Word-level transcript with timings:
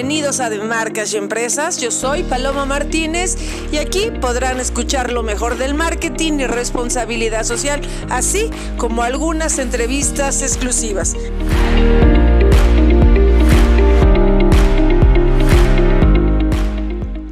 Bienvenidos 0.00 0.40
a 0.40 0.48
De 0.48 0.56
Marcas 0.60 1.12
y 1.12 1.18
Empresas. 1.18 1.76
Yo 1.76 1.90
soy 1.90 2.22
Paloma 2.22 2.64
Martínez 2.64 3.36
y 3.70 3.76
aquí 3.76 4.10
podrán 4.10 4.58
escuchar 4.58 5.12
lo 5.12 5.22
mejor 5.22 5.58
del 5.58 5.74
marketing 5.74 6.38
y 6.38 6.46
responsabilidad 6.46 7.44
social, 7.44 7.82
así 8.08 8.48
como 8.78 9.02
algunas 9.02 9.58
entrevistas 9.58 10.40
exclusivas. 10.40 11.14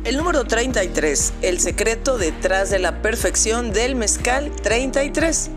El 0.05 0.19
número 0.19 0.45
33, 0.45 1.33
el 1.41 1.61
secreto 1.61 2.19
detrás 2.19 2.69
de 2.69 2.81
la 2.81 3.01
perfección 3.01 3.73
del 3.73 3.95
mezcal 3.95 4.53
33. 4.63 5.53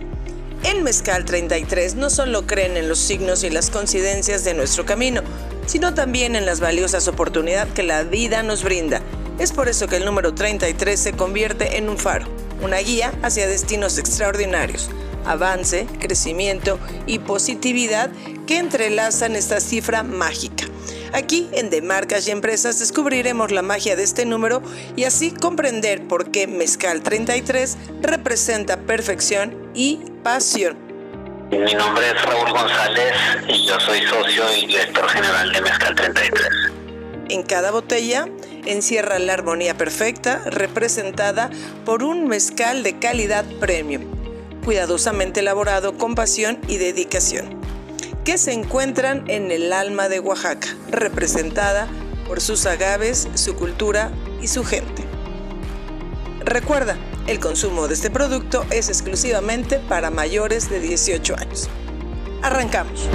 El 0.64 0.84
mezcal 0.84 1.26
33 1.26 1.96
no 1.96 2.12
solo 2.12 2.46
creen 2.46 2.78
en 2.78 2.88
los 2.88 3.00
signos 3.00 3.44
y 3.44 3.50
las 3.50 3.72
coincidencias 3.72 4.44
de 4.44 4.54
nuestro 4.54 4.86
camino, 4.86 5.24
sino 5.66 5.96
también 5.96 6.36
en 6.36 6.46
las 6.46 6.60
valiosas 6.60 7.08
oportunidades 7.08 7.74
que 7.74 7.82
la 7.82 8.04
vida 8.04 8.44
nos 8.44 8.64
brinda. 8.64 9.02
Es 9.40 9.52
por 9.52 9.70
eso 9.70 9.88
que 9.88 9.98
el 9.98 10.06
número 10.06 10.36
33 10.36 11.00
se 11.00 11.14
convierte 11.14 11.78
en 11.78 11.90
un 11.90 11.98
faro, 11.98 12.28
una 12.62 12.78
guía 12.78 13.12
hacia 13.24 13.48
destinos 13.48 13.98
extraordinarios, 13.98 14.90
avance, 15.26 15.88
crecimiento 16.00 16.78
y 17.08 17.18
positividad 17.18 18.12
que 18.46 18.60
entrelazan 18.60 19.36
esta 19.36 19.60
cifra 19.60 20.04
mágica. 20.04 20.66
Aquí 21.12 21.50
en 21.54 21.72
De 21.72 21.82
Marcas 21.82 22.28
y 22.28 22.32
Empresas 22.32 22.78
descubriremos 22.78 23.52
la 23.52 23.64
magia 23.64 23.96
de 23.96 24.04
este 24.04 24.26
número 24.26 24.62
y 24.96 25.06
así 25.06 25.32
comprender 25.32 26.08
por 26.08 26.30
qué 26.32 26.46
Mezcal 26.46 27.02
33 27.02 27.78
representa 28.02 28.78
perfección 28.78 29.61
y 29.74 30.00
pasión. 30.24 30.78
Mi 31.52 31.74
nombre 31.74 32.06
es 32.08 32.22
Raúl 32.24 32.50
González 32.50 33.14
y 33.48 33.66
yo 33.66 33.80
soy 33.80 34.02
socio 34.04 34.44
y 34.58 34.68
director 34.68 35.08
general 35.10 35.52
de 35.52 35.62
Mezcal 35.62 35.96
33. 35.96 36.50
En 37.30 37.44
cada 37.44 37.72
botella 37.72 38.28
encierra 38.66 39.20
la 39.20 39.34
armonía 39.34 39.78
perfecta 39.78 40.42
representada 40.46 41.50
por 41.86 42.04
un 42.04 42.28
mezcal 42.28 42.84
de 42.84 43.00
calidad 43.00 43.46
premium, 43.60 44.04
cuidadosamente 44.64 45.42
elaborado 45.42 45.98
con 45.98 46.16
pasión 46.16 46.60
y 46.68 46.78
dedicación 46.78 47.62
que 48.24 48.38
se 48.38 48.54
encuentran 48.54 49.30
en 49.30 49.52
el 49.52 49.74
alma 49.74 50.08
de 50.08 50.20
Oaxaca, 50.20 50.68
representada 50.90 51.88
por 52.28 52.40
sus 52.40 52.66
agaves, 52.66 53.28
su 53.34 53.56
cultura 53.56 54.12
y 54.42 54.48
su 54.48 54.64
gente. 54.64 55.04
Recuerda, 56.40 56.98
el 57.28 57.40
consumo 57.40 57.88
de 57.88 57.94
este 57.94 58.10
producto 58.10 58.66
es 58.72 58.90
exclusivamente 58.90 59.80
para 59.80 60.10
mayores 60.10 60.70
de 60.70 60.80
18 60.80 61.36
años. 61.38 61.70
Arrancamos. 62.42 63.08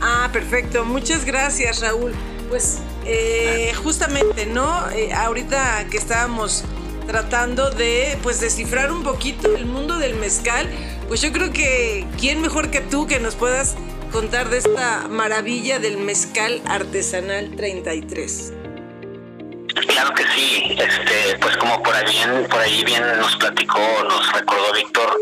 Ah, 0.00 0.30
perfecto. 0.32 0.84
Muchas 0.84 1.24
gracias, 1.24 1.80
Raúl. 1.80 2.12
Pues 2.48 2.78
eh, 3.04 3.72
justamente, 3.82 4.46
¿no? 4.46 4.90
Eh, 4.90 5.12
ahorita 5.12 5.86
que 5.90 5.96
estábamos 5.96 6.64
tratando 7.06 7.70
de 7.70 8.16
pues 8.22 8.40
descifrar 8.40 8.92
un 8.92 9.02
poquito 9.02 9.54
el 9.56 9.66
mundo 9.66 9.98
del 9.98 10.14
mezcal, 10.14 10.68
pues 11.08 11.20
yo 11.20 11.32
creo 11.32 11.52
que 11.52 12.06
quién 12.18 12.40
mejor 12.40 12.70
que 12.70 12.80
tú 12.80 13.06
que 13.06 13.18
nos 13.20 13.34
puedas 13.34 13.74
contar 14.12 14.50
de 14.50 14.58
esta 14.58 15.08
maravilla 15.08 15.78
del 15.78 15.96
mezcal 15.96 16.62
artesanal 16.66 17.50
33. 17.56 18.52
Claro 19.92 20.14
que 20.14 20.24
sí, 20.34 20.74
este, 20.78 21.38
pues 21.38 21.54
como 21.58 21.82
por 21.82 21.94
ahí 21.94 22.46
por 22.48 22.60
ahí 22.60 22.82
bien 22.82 23.02
nos 23.18 23.36
platicó, 23.36 23.78
nos 24.08 24.32
recordó 24.32 24.72
Víctor, 24.72 25.20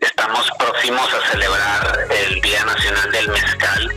estamos 0.00 0.50
próximos 0.58 1.06
a 1.12 1.30
celebrar 1.30 2.06
el 2.08 2.40
Día 2.40 2.64
Nacional 2.64 3.12
del 3.12 3.28
Mezcal, 3.28 3.94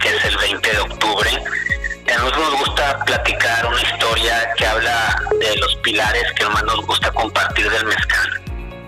que 0.00 0.08
es 0.08 0.24
el 0.24 0.38
20 0.38 0.72
de 0.72 0.78
octubre. 0.78 1.30
A 2.10 2.18
nosotros 2.18 2.50
nos 2.50 2.60
gusta 2.60 3.04
platicar 3.04 3.66
una 3.66 3.82
historia 3.82 4.54
que 4.56 4.66
habla 4.66 5.22
de 5.38 5.56
los 5.58 5.76
pilares 5.76 6.32
que 6.32 6.46
más 6.46 6.64
nos 6.64 6.86
gusta 6.86 7.10
compartir 7.12 7.70
del 7.70 7.84
mezcal 7.84 8.40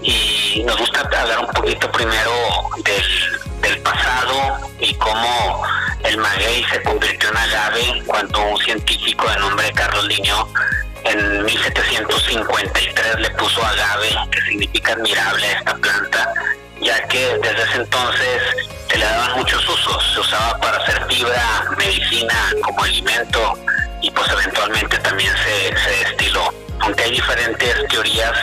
y 0.02 0.62
nos 0.64 0.78
gusta 0.78 1.00
hablar 1.00 1.40
un 1.40 1.52
poquito 1.52 1.92
primero 1.92 2.32
del 3.60 3.78
pasado 3.82 4.58
y 4.80 4.94
cómo 4.94 5.62
el 6.04 6.16
maguey 6.18 6.64
se 6.64 6.82
convirtió 6.82 7.28
en 7.30 7.36
agave 7.36 8.02
cuando 8.06 8.40
un 8.42 8.58
científico 8.58 9.28
de 9.28 9.36
nombre 9.36 9.72
Carlos 9.72 10.04
Liño 10.06 10.48
en 11.04 11.44
1753 11.44 13.20
le 13.20 13.30
puso 13.30 13.64
agave, 13.64 14.16
que 14.30 14.40
significa 14.42 14.92
admirable 14.92 15.46
a 15.46 15.52
esta 15.58 15.74
planta, 15.76 16.32
ya 16.80 17.08
que 17.08 17.38
desde 17.42 17.62
ese 17.62 17.76
entonces 17.76 18.42
se 18.90 18.98
le 18.98 19.04
daban 19.04 19.38
muchos 19.38 19.66
usos, 19.68 20.12
se 20.14 20.20
usaba 20.20 20.58
para 20.58 20.78
hacer 20.78 21.04
fibra, 21.08 21.64
medicina, 21.78 22.52
como 22.62 22.82
alimento 22.82 23.58
y 24.02 24.10
pues 24.10 24.30
eventualmente 24.30 24.98
también 24.98 25.32
se, 25.36 25.76
se 25.78 26.04
destiló. 26.04 26.52
Aunque 26.80 27.04
hay 27.04 27.10
diferentes 27.12 27.88
teorías 27.88 28.36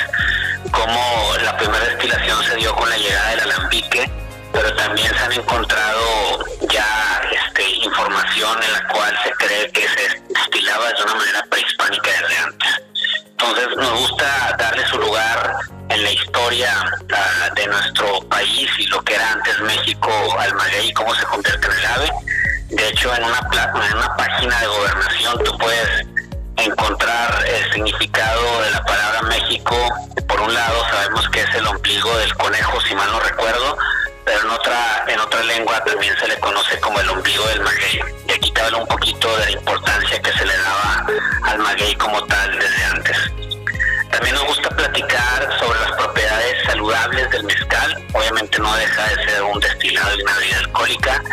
cómo 0.72 1.34
la 1.44 1.57
primera 1.57 1.85
destilación 1.85 2.44
se 2.44 2.56
dio 2.56 2.75
con 2.75 2.90
la 2.90 2.97
llegada 2.97 3.29
del 3.31 3.40
alambique, 3.41 4.09
pero 4.57 4.75
también 4.75 5.07
se 5.07 5.23
han 5.23 5.34
encontrado 5.34 6.40
ya 6.72 7.22
este, 7.31 7.69
información 7.85 8.57
en 8.63 8.73
la 8.73 8.88
cual 8.88 9.16
se 9.23 9.31
cree 9.34 9.72
que 9.72 9.81
se 9.88 10.22
destilaba 10.29 10.94
de 10.94 11.03
una 11.03 11.13
manera 11.13 11.44
prehispánica 11.47 12.09
desde 12.09 12.38
antes. 12.40 12.81
Entonces 13.29 13.67
nos 13.78 14.00
gusta 14.00 14.56
darle 14.57 14.84
su 14.88 14.97
lugar 14.97 15.57
en 15.90 16.03
la 16.03 16.12
historia 16.12 16.73
uh, 17.03 17.53
de 17.53 17.67
nuestro 17.67 18.19
país 18.29 18.67
y 18.79 18.88
lo 18.88 19.00
que 19.03 19.13
era 19.13 19.31
antes 19.31 19.59
México 19.59 20.12
al 20.40 20.56
maguey 20.56 20.90
y 20.90 20.94
cómo 20.94 21.13
se 21.13 21.25
convierte 21.25 21.67
en 21.67 21.73
el 21.73 21.85
ave. 21.85 22.12
De 22.69 22.90
hecho, 22.90 23.13
en 23.13 23.23
una, 23.25 23.40
en 23.40 23.97
una 23.97 24.17
página 24.17 24.59
de 24.59 24.67
gobernación 24.67 25.44
tú 25.44 25.56
puedes 25.59 26.07
encontrar 26.57 27.46
el 27.46 27.73
significado 27.73 28.62
de 28.63 28.72
la 28.72 28.84
palabra 28.84 29.22
México. 29.22 29.75
Por 30.28 30.41
un 30.41 30.51
lado 30.51 30.84
sabemos 30.90 31.29
que 31.29 31.41
es 31.41 31.56
el 31.56 31.67
ombligo 31.67 32.17
del 32.17 32.34
conejo, 32.35 32.81
si 32.81 32.96
mal 32.96 33.12
no 33.12 33.19
recuerdo, 33.19 33.78
pero 34.27 34.41
en 34.41 34.49
otra, 34.49 35.05
en 35.07 35.19
otra 35.21 35.41
lengua 35.43 35.81
también 35.85 36.13
se 36.19 36.27
le 36.27 36.38
conoce 36.41 36.77
como 36.81 36.99
el 36.99 37.09
ombligo 37.09 37.47
del 37.47 37.61
maguey. 37.61 38.01
Y 38.27 38.31
aquí 38.33 38.51
te 38.51 38.61
habla 38.61 38.79
un 38.79 38.88
poquito 38.88 39.35
de 39.38 39.45
la 39.45 39.51
importancia 39.51 40.21
que 40.21 40.31
se 40.33 40.45
le 40.45 40.57
daba 40.57 41.05
al 41.43 41.59
maguey 41.59 41.95
como 41.95 42.21
tal 42.25 42.59
desde 42.59 42.83
antes. 42.83 43.17
También 44.11 44.35
nos 44.35 44.45
gusta 44.47 44.69
platicar 44.69 45.57
sobre 45.59 45.79
las 45.79 45.91
propiedades 45.93 46.63
saludables 46.66 47.31
del 47.31 47.43
mezcal. 47.45 48.03
Obviamente 48.13 48.59
no 48.59 48.75
deja 48.75 49.07
de 49.07 49.29
ser 49.29 49.43
un 49.43 49.59
destilado 49.61 50.17
de 50.17 50.23
una 50.23 50.37
bebida 50.39 50.57
alcohólica, 50.57 51.23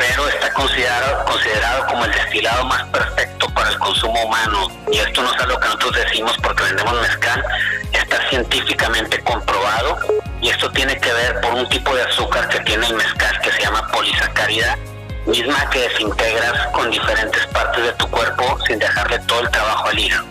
pero 0.00 0.26
está 0.28 0.50
considerado, 0.54 1.24
considerado 1.26 1.86
como 1.86 2.06
el 2.06 2.12
destilado 2.12 2.64
más 2.64 2.82
perfecto 2.84 3.46
para 3.50 3.68
el 3.68 3.78
consumo 3.78 4.24
humano. 4.24 4.68
Y 4.90 4.98
esto 4.98 5.22
no 5.22 5.30
es 5.30 5.40
algo 5.42 5.60
que 5.60 5.66
nosotros 5.66 5.92
decimos 6.04 6.34
porque 6.42 6.62
vendemos 6.62 7.00
mezcal, 7.02 7.44
está 7.92 8.28
científicamente 8.30 9.22
comprobado. 9.22 9.98
Y 10.40 10.48
esto 10.48 10.70
tiene 10.70 10.98
que 10.98 11.12
ver 11.12 11.40
por 11.42 11.52
un 11.52 11.68
tipo 11.68 11.94
de 11.94 12.02
azúcar 12.02 12.48
que 12.48 12.60
tiene 12.60 12.86
el 12.86 12.94
mezcal 12.94 13.38
que 13.42 13.52
se 13.52 13.60
llama 13.60 13.86
polisacárida, 13.88 14.78
misma 15.26 15.68
que 15.68 15.80
desintegras 15.80 16.68
con 16.68 16.90
diferentes 16.90 17.46
partes 17.48 17.84
de 17.84 17.92
tu 17.92 18.08
cuerpo 18.08 18.58
sin 18.66 18.78
dejarle 18.78 19.18
todo 19.20 19.40
el 19.40 19.50
trabajo 19.50 19.88
al 19.88 19.98
hígado. 19.98 20.24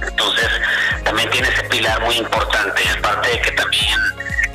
Entonces, 0.00 0.48
también 1.04 1.28
tiene 1.28 1.48
ese 1.48 1.62
pilar 1.64 2.00
muy 2.00 2.16
importante, 2.16 2.82
aparte 2.98 3.28
de 3.28 3.40
que 3.42 3.52
también 3.52 4.00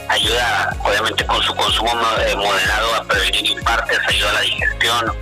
ayuda, 0.10 0.76
obviamente, 0.84 1.26
con 1.26 1.42
su 1.44 1.56
consumo 1.56 1.92
eh, 2.26 2.36
moderado 2.36 2.96
a 2.96 3.04
prevenir 3.04 3.46
infartos, 3.52 3.98
ayuda 4.08 4.30
a 4.30 4.34
la 4.34 4.42
digestión, 4.42 5.14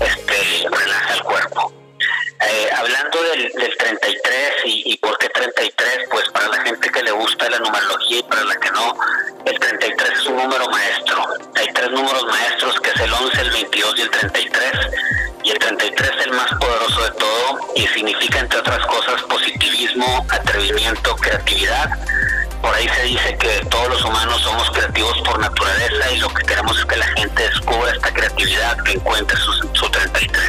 este, 0.00 0.68
relaja 0.70 1.14
el 1.14 1.22
cuerpo. 1.22 1.72
Eh, 2.48 2.68
hablando 2.76 3.22
del, 3.22 3.50
del 3.52 3.76
33 3.76 4.22
y, 4.66 4.92
y, 4.92 4.96
por 4.98 5.16
qué 5.18 5.28
33, 5.30 6.08
pues 6.10 6.28
para 6.28 6.48
la 6.48 6.62
gente 6.62 6.90
que 6.90 7.02
le 7.02 7.10
gusta 7.10 7.48
la 7.48 7.58
numerología 7.58 8.18
y 8.18 8.22
para 8.24 8.44
la 8.44 8.56
que 8.56 8.70
no, 8.70 8.94
el 9.46 9.58
33 9.58 10.10
es 10.10 10.26
un 10.26 10.36
número 10.36 10.68
maestro. 10.68 11.26
Hay 11.56 11.66
tres 11.72 11.90
números 11.90 12.24
maestros 12.26 12.78
que 12.80 12.90
es 12.90 13.00
el 13.00 13.12
11, 13.12 13.40
el 13.40 13.50
22 13.50 13.94
y 13.96 14.02
el 14.02 14.10
33. 14.10 14.72
Y 15.44 15.50
el 15.50 15.58
33 15.58 16.10
es 16.18 16.26
el 16.26 16.32
más 16.32 16.50
poderoso 16.60 17.02
de 17.04 17.10
todo 17.12 17.58
y 17.76 17.86
significa, 17.86 18.40
entre 18.40 18.58
otras 18.58 18.84
cosas, 18.86 19.22
positivismo, 19.22 20.26
atrevimiento, 20.28 21.16
creatividad. 21.16 21.90
Por 22.62 22.74
ahí 22.74 22.88
se 22.88 23.02
dice 23.02 23.36
que 23.38 23.64
todos 23.70 23.88
los 23.88 24.04
humanos 24.04 24.40
somos 24.42 24.70
creativos 24.70 25.16
por 25.24 25.38
naturaleza 25.38 26.10
y 26.12 26.18
lo 26.18 26.28
que 26.34 26.42
queremos 26.44 26.78
es 26.78 26.84
que 26.84 26.96
la 26.96 27.06
gente 27.08 27.42
descubra 27.42 27.92
esta 27.92 28.12
creatividad 28.12 28.76
que 28.84 28.92
encuentre 28.92 29.36
su, 29.36 29.52
su 29.72 29.88
33. 29.88 30.48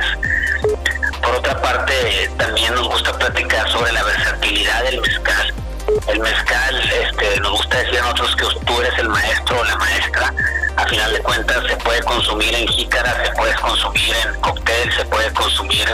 Por 1.21 1.35
otra 1.35 1.61
parte, 1.61 2.31
también 2.37 2.73
nos 2.75 2.87
gusta 2.87 3.17
platicar 3.17 3.69
sobre 3.71 3.91
la 3.91 4.03
versatilidad 4.03 4.83
del 4.83 5.01
mezcal 5.01 5.53
el 6.07 6.19
mezcal, 6.19 6.91
este, 6.91 7.39
nos 7.39 7.51
gusta 7.51 7.77
decir 7.77 7.99
a 7.99 8.01
nosotros 8.03 8.35
que 8.35 8.65
tú 8.65 8.81
eres 8.81 8.99
el 8.99 9.09
maestro 9.09 9.59
o 9.59 9.63
la 9.63 9.75
maestra. 9.77 10.33
A 10.75 10.85
final 10.85 11.11
de 11.11 11.19
cuentas 11.19 11.65
se 11.67 11.75
puede 11.77 12.01
consumir 12.03 12.53
en 12.53 12.67
jícara, 12.67 13.25
se 13.25 13.31
puede 13.31 13.55
consumir 13.55 14.15
en 14.25 14.41
cóctel, 14.41 14.93
se 14.93 15.05
puede 15.05 15.33
consumir 15.33 15.85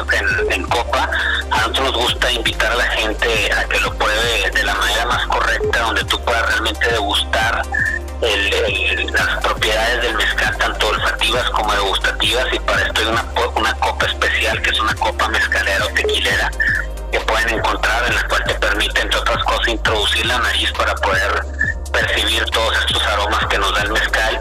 en, 0.49 0.63
copa. 0.65 1.09
A 1.51 1.61
nosotros 1.61 1.93
nos 1.93 1.97
gusta 2.03 2.31
invitar 2.31 2.71
a 2.71 2.75
la 2.75 2.87
gente 2.87 3.51
a 3.53 3.63
que 3.65 3.79
lo 3.79 3.93
pruebe 3.93 4.51
de 4.51 4.63
la 4.63 4.73
manera 4.75 5.05
más 5.05 5.27
correcta, 5.27 5.79
donde 5.79 6.03
tú 6.05 6.19
puedas 6.25 6.45
realmente 6.47 6.87
degustar 6.89 7.61
las 8.21 9.43
propiedades 9.43 10.01
del 10.01 10.15
mezcal, 10.15 10.57
tanto 10.57 10.87
olfativas 10.87 11.49
como 11.51 11.73
degustativas, 11.73 12.47
y 12.53 12.59
para 12.59 12.81
esto 12.81 13.01
hay 13.01 13.07
una, 13.07 13.25
una 13.55 13.73
copa 13.75 14.05
especial, 14.05 14.61
que 14.61 14.69
es 14.69 14.79
una 14.79 14.95
copa 14.95 15.27
mezcalera 15.29 15.85
o 15.85 15.89
tequilera, 15.89 16.51
que 17.13 17.19
pueden 17.19 17.59
encontrar, 17.59 18.07
en 18.07 18.15
la 18.15 18.27
cual 18.27 18.43
te 18.45 18.55
permite, 18.55 19.01
entre 19.01 19.19
otras 19.19 19.43
cosas, 19.43 19.67
introducir 19.67 20.25
la 20.25 20.39
nariz 20.39 20.71
para 20.71 20.95
poder 20.95 21.43
percibir 21.91 22.43
todos 22.45 22.75
estos 22.79 23.03
aromas 23.05 23.45
que 23.45 23.59
nos 23.59 23.71
da 23.75 23.83
el 23.83 23.91
mezcal. 23.91 24.39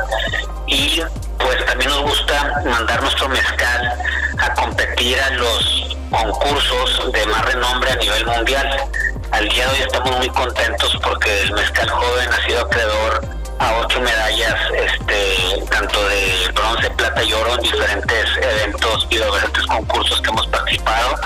Y 0.66 1.02
pues 1.38 1.66
también 1.66 1.90
nos 1.90 2.00
gusta 2.00 2.62
mandar 2.64 3.02
nuestro 3.02 3.28
mezcal 3.28 3.92
a 4.38 4.54
competir 4.54 5.20
a 5.20 5.30
los 5.32 5.96
concursos 6.10 7.12
de 7.12 7.26
más 7.26 7.44
renombre 7.44 7.90
a 7.90 7.96
nivel 7.96 8.24
mundial. 8.24 8.84
Al 9.32 9.46
día 9.50 9.66
de 9.66 9.72
hoy 9.72 9.80
estamos 9.82 10.16
muy 10.16 10.30
contentos 10.30 10.98
porque 11.02 11.42
el 11.42 11.52
mezcal 11.52 11.90
joven 11.90 12.32
ha 12.32 12.46
sido 12.46 12.60
acreedor 12.62 13.20
a 13.58 13.80
ocho 13.80 14.00
medallas, 14.00 14.58
este, 14.74 15.62
tanto 15.70 16.08
de 16.08 16.50
bronce, 16.54 16.88
plata 16.92 17.22
y 17.22 17.34
oro 17.34 17.54
en 17.54 17.60
diferentes 17.60 18.30
eventos 18.40 19.06
y 19.10 19.16
diferentes 19.18 19.66
concursos 19.66 20.22
que 20.22 20.30
hemos 20.30 20.46
participado. 20.46 21.16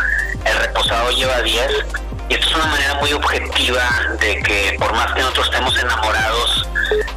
El 0.46 0.56
reposado 0.58 1.10
lleva 1.10 1.42
10 1.42 1.70
y 2.28 2.34
esto 2.34 2.48
es 2.48 2.54
una 2.54 2.66
manera 2.66 2.94
muy 2.94 3.12
objetiva 3.12 3.82
de 4.20 4.42
que 4.42 4.76
por 4.78 4.92
más 4.94 5.12
que 5.12 5.20
nosotros 5.20 5.46
estemos 5.46 5.78
enamorados 5.78 6.68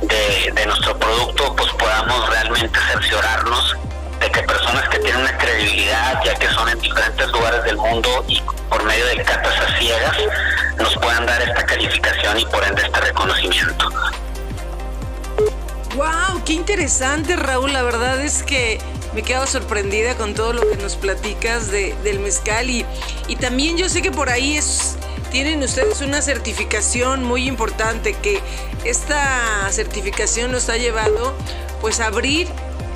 de, 0.02 0.52
de 0.54 0.66
nuestro 0.66 0.98
producto, 0.98 1.56
pues 1.56 1.72
podamos 1.74 2.30
realmente 2.30 2.80
cerciorarnos 2.92 3.76
de 4.20 4.32
que 4.32 4.44
personas 4.44 4.88
que 4.90 5.00
tienen 5.00 5.22
una 5.22 5.38
credibilidad, 5.38 6.22
ya 6.24 6.36
que 6.36 6.48
son 6.50 6.70
en 6.70 6.80
diferentes 6.80 7.28
lugares 7.32 7.64
del 7.64 7.78
mundo 7.78 8.24
y 8.28 8.42
por 8.70 8.84
medio 8.84 9.06
de 9.08 9.24
catas 9.24 9.54
a 9.60 9.78
ciegas, 9.80 10.18
nos 10.78 10.96
puedan 10.98 11.26
dar 11.26 11.42
esta 11.42 11.66
calificación 11.66 12.40
y 12.40 12.46
por 12.46 12.64
ende 12.64 12.82
este 12.82 13.00
reconocimiento. 13.00 13.90
¡Wow! 15.96 16.44
¡Qué 16.46 16.54
interesante, 16.54 17.36
Raúl! 17.36 17.74
La 17.74 17.82
verdad 17.84 18.22
es 18.22 18.44
que 18.44 18.80
me 19.14 19.24
quedo 19.24 19.48
sorprendida 19.48 20.16
con 20.16 20.34
todo 20.34 20.54
lo 20.54 20.70
que 20.70 20.78
nos 20.78 20.96
platicas 20.96 21.72
de, 21.72 21.96
del 22.04 22.20
mezcal 22.20 22.70
y, 22.70 22.86
y 23.28 23.36
también 23.36 23.78
yo 23.78 23.90
sé 23.90 24.02
que 24.02 24.12
por 24.12 24.30
ahí 24.30 24.58
es, 24.58 24.98
tienen 25.32 25.64
ustedes 25.64 26.02
una 26.02 26.22
certificación 26.22 27.24
muy 27.24 27.48
importante 27.48 28.14
que 28.14 28.40
esta 28.86 29.70
certificación 29.72 30.52
nos 30.52 30.70
ha 30.70 30.78
llevado 30.78 31.34
pues 31.82 32.00
a 32.00 32.08
abrir 32.08 32.48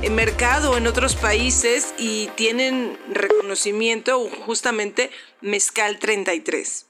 mercado 0.09 0.77
en 0.77 0.87
otros 0.87 1.15
países 1.15 1.93
y 1.97 2.27
tienen 2.35 2.99
reconocimiento 3.09 4.19
justamente 4.45 5.11
Mezcal 5.41 5.99
33. 5.99 6.85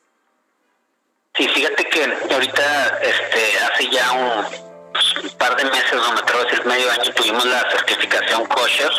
Sí, 1.36 1.48
fíjate 1.48 1.90
que 1.90 2.04
ahorita 2.32 3.00
este, 3.02 3.60
hace 3.60 3.90
ya 3.90 4.12
un, 4.12 5.24
un 5.24 5.38
par 5.38 5.56
de 5.56 5.66
meses, 5.66 5.94
no 5.94 6.14
me 6.14 6.20
atrevo 6.20 6.42
a 6.42 6.44
decir 6.46 6.66
medio 6.66 6.92
año, 6.92 7.14
tuvimos 7.16 7.46
la 7.46 7.72
certificación 7.72 8.46
kosher, 8.46 8.92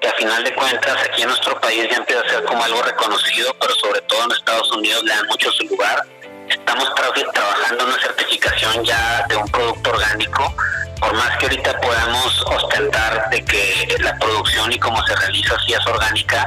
que 0.00 0.08
a 0.08 0.12
final 0.14 0.42
de 0.42 0.54
cuentas 0.54 0.96
aquí 1.04 1.22
en 1.22 1.28
nuestro 1.28 1.60
país 1.60 1.86
ya 1.90 1.96
empieza 1.98 2.22
a 2.22 2.28
ser 2.28 2.44
como 2.44 2.62
algo 2.64 2.82
reconocido, 2.82 3.54
pero 3.60 3.74
sobre 3.74 4.00
todo 4.02 4.24
en 4.24 4.32
Estados 4.32 4.72
Unidos 4.72 5.04
le 5.04 5.14
dan 5.14 5.26
mucho 5.26 5.50
su 5.52 5.64
lugar. 5.64 6.02
Estamos 6.48 6.92
trabajando 6.94 7.84
una 7.84 7.98
certificación 8.00 8.84
ya 8.84 9.24
de 9.28 9.36
un 9.36 9.48
producto 9.48 9.90
orgánico, 9.90 10.54
por 11.00 11.12
más 11.14 11.36
que 11.38 11.46
ahorita 11.46 11.80
podamos 11.80 12.42
ostentar 12.46 13.30
de 13.30 13.44
que 13.44 13.96
la 14.00 14.16
producción 14.18 14.72
y 14.72 14.78
cómo 14.78 15.04
se 15.06 15.14
realiza 15.16 15.56
si 15.66 15.74
es 15.74 15.86
orgánica, 15.86 16.44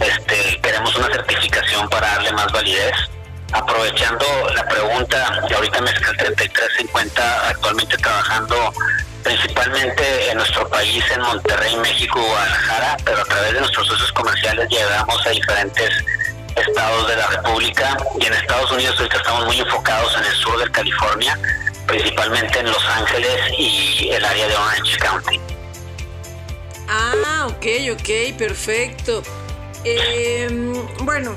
este, 0.00 0.60
queremos 0.62 0.94
una 0.96 1.08
certificación 1.08 1.88
para 1.88 2.06
darle 2.08 2.32
más 2.32 2.50
validez 2.52 2.94
aprovechando 3.52 4.24
la 4.54 4.66
pregunta, 4.68 5.42
que 5.46 5.54
ahorita 5.54 5.80
Mezcal 5.82 6.16
33 6.16 6.70
se 6.76 6.82
encuentra 6.82 7.48
actualmente 7.48 7.96
trabajando 7.96 8.72
principalmente 9.22 10.30
en 10.30 10.38
nuestro 10.38 10.68
país, 10.68 11.04
en 11.14 11.20
Monterrey, 11.22 11.76
México, 11.76 12.20
Guadalajara, 12.20 12.96
pero 13.04 13.20
a 13.20 13.24
través 13.24 13.52
de 13.52 13.60
nuestros 13.60 13.86
socios 13.86 14.12
comerciales 14.12 14.68
llegamos 14.68 15.26
a 15.26 15.30
diferentes 15.30 15.90
estados 16.56 17.08
de 17.08 17.16
la 17.16 17.26
República 17.28 17.96
y 18.20 18.26
en 18.26 18.32
Estados 18.34 18.70
Unidos 18.72 18.96
ahorita 18.98 19.16
estamos 19.16 19.46
muy 19.46 19.60
enfocados 19.60 20.16
en 20.16 20.24
el 20.24 20.34
sur 20.34 20.58
de 20.58 20.70
California, 20.70 21.38
principalmente 21.86 22.58
en 22.58 22.66
Los 22.66 22.84
Ángeles 22.86 23.40
y 23.58 24.10
el 24.10 24.24
área 24.24 24.48
de 24.48 24.56
Orange 24.56 24.98
County. 24.98 25.40
Ah, 26.88 27.46
ok, 27.48 27.66
ok, 27.92 28.36
perfecto. 28.36 29.22
Eh, 29.84 30.48
bueno, 31.00 31.36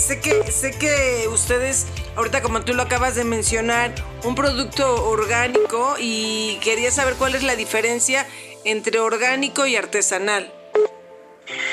sé 0.00 0.20
que, 0.20 0.50
sé 0.50 0.76
que 0.78 1.28
ustedes, 1.28 1.86
ahorita 2.16 2.42
como 2.42 2.62
tú 2.62 2.72
lo 2.74 2.82
acabas 2.82 3.14
de 3.14 3.24
mencionar, 3.24 3.94
un 4.24 4.34
producto 4.34 5.04
orgánico 5.08 5.96
y 5.98 6.58
quería 6.62 6.90
saber 6.90 7.14
cuál 7.14 7.34
es 7.34 7.42
la 7.42 7.54
diferencia 7.54 8.26
entre 8.64 8.98
orgánico 8.98 9.66
y 9.66 9.76
artesanal. 9.76 10.52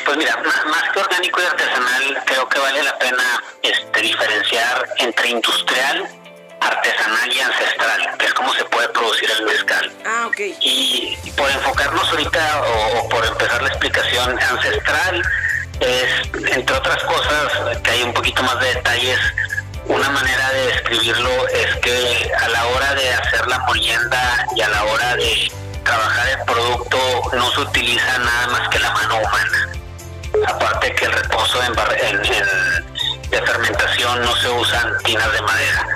Pues 0.06 0.18
mira, 0.18 0.38
más 0.38 0.92
que 0.92 1.00
orgánico 1.00 1.42
y 1.42 1.46
artesanal, 1.46 2.24
creo 2.26 2.50
que 2.50 2.60
vale 2.60 2.84
la 2.84 2.98
pena 2.98 3.44
este, 3.62 4.02
diferenciar 4.02 4.90
entre 4.98 5.30
industrial, 5.30 6.08
artesanal 6.60 7.34
y 7.34 7.40
ancestral, 7.40 8.18
que 8.18 8.26
es 8.26 8.34
como 8.34 8.54
se 8.54 8.66
puede 8.66 8.90
producir 8.90 9.30
el 9.40 9.46
mezcal. 9.46 9.92
Ah, 10.06 10.28
ok. 10.28 10.40
Y, 10.62 11.18
por 11.38 11.50
enfocarnos 11.50 12.10
ahorita, 12.10 12.64
o 12.98 13.10
por 13.10 13.26
empezar 13.26 13.62
la 13.62 13.70
explicación, 13.70 14.40
ancestral 14.40 15.24
es, 15.80 16.54
entre 16.54 16.76
otras 16.76 17.04
cosas, 17.04 17.78
que 17.84 17.92
hay 17.92 18.04
un 18.04 18.14
poquito 18.14 18.44
más 18.44 18.60
de 18.60 18.68
detalles, 18.74 19.20
una 19.86 20.10
manera 20.10 20.50
de 20.52 20.68
describirlo 20.68 21.48
es 21.48 21.76
que 21.78 22.32
a 22.38 22.50
la 22.50 22.66
hora 22.68 22.94
de 22.96 23.14
hacer 23.14 23.48
la 23.48 23.60
molienda 23.60 24.46
y 24.56 24.62
a 24.62 24.70
la 24.70 24.84
hora 24.84 25.16
de 25.16 25.52
trabajar 25.84 26.28
el 26.28 26.46
producto 26.46 26.98
no 27.34 27.52
se 27.52 27.62
utiliza 27.62 28.18
nada 28.18 28.48
más 28.48 28.70
que 28.70 28.80
la 28.80 28.92
mano 28.92 29.18
humana. 29.20 29.70
Aparte 30.48 30.94
que 30.94 31.06
el 31.06 31.14
reposo 31.14 31.64
en, 31.64 31.74
de 33.30 33.42
fermentación 33.42 34.22
no 34.22 34.36
se 34.36 34.50
usan 34.50 34.98
tinas 35.04 35.32
de 35.32 35.42
madera. 35.42 35.88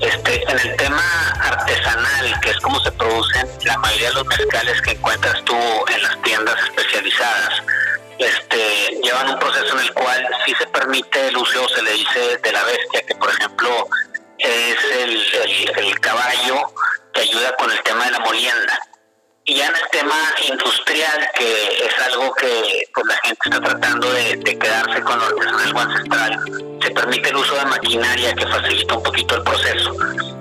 Este, 0.00 0.50
en 0.50 0.58
el 0.58 0.76
tema 0.76 1.02
artesanal, 1.40 2.40
que 2.40 2.50
es 2.50 2.58
como 2.58 2.78
se 2.80 2.92
producen 2.92 3.48
la 3.64 3.78
mayoría 3.78 4.08
de 4.08 4.14
los 4.14 4.26
mezcales 4.26 4.80
que 4.82 4.90
encuentras 4.92 5.42
tú 5.44 5.56
en 5.56 6.02
las 6.02 6.22
tiendas 6.22 6.56
especializadas, 6.64 7.62
este, 8.18 9.00
llevan 9.02 9.30
un 9.30 9.38
proceso 9.38 9.78
en 9.78 9.84
el 9.84 9.92
cual 9.92 10.28
sí 10.44 10.54
se 10.58 10.66
permite 10.66 11.28
el 11.28 11.36
uso, 11.36 11.68
se 11.68 11.82
le 11.82 11.92
dice 11.92 12.38
de 12.38 12.52
la 12.52 12.62
bestia, 12.64 13.02
que 13.06 13.14
por 13.14 13.30
ejemplo 13.30 13.88
es 14.38 14.76
el, 15.76 16.00
caballo 16.00 16.72
que 17.12 17.20
ayuda 17.20 17.54
con 17.56 17.70
el 17.70 17.82
tema 17.82 18.04
de 18.06 18.10
la 18.12 18.20
molienda. 18.20 18.80
Y 19.44 19.54
ya 19.54 19.66
en 19.66 19.76
el 19.76 19.88
tema 19.90 20.14
industrial, 20.46 21.30
que 21.34 21.86
es 21.86 21.98
algo 22.06 22.34
que 22.34 22.84
pues, 22.92 23.06
la 23.06 23.16
gente 23.24 23.40
está 23.44 23.60
tratando 23.60 24.12
de, 24.12 24.38
quedarse 24.58 25.00
con 25.02 25.18
lo 25.18 25.24
artesanal 25.26 25.76
ancestral, 25.76 26.40
se 26.82 26.90
permite 26.90 27.28
el 27.30 27.36
uso 27.36 27.54
de 27.54 27.64
maquinaria 27.64 28.34
que 28.34 28.46
facilita 28.46 28.94
un 28.94 29.02
poquito 29.02 29.36
el 29.36 29.42
proceso. 29.42 29.96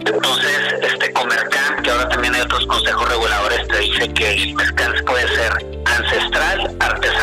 Entonces, 0.06 0.74
este 0.82 1.14
Comercan, 1.14 1.84
que 1.84 1.92
ahora 1.92 2.10
también 2.10 2.36
hay 2.36 2.42
otros 2.42 2.66
consejos 2.66 3.10
reguladores, 3.10 3.68
te 3.68 3.78
dice 3.80 4.14
que 4.14 4.32
el 4.34 4.56
mezcal 4.56 5.04
puede 5.06 5.28
ser 5.36 5.54
ancestral, 5.86 6.76
artesanal 6.80 7.17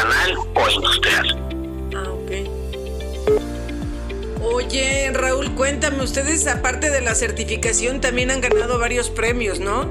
cuéntame, 5.55 6.03
ustedes 6.03 6.47
aparte 6.47 6.91
de 6.91 7.01
la 7.01 7.15
certificación 7.15 8.01
también 8.01 8.31
han 8.31 8.41
ganado 8.41 8.79
varios 8.79 9.11
premios, 9.11 9.61
¿no? 9.61 9.89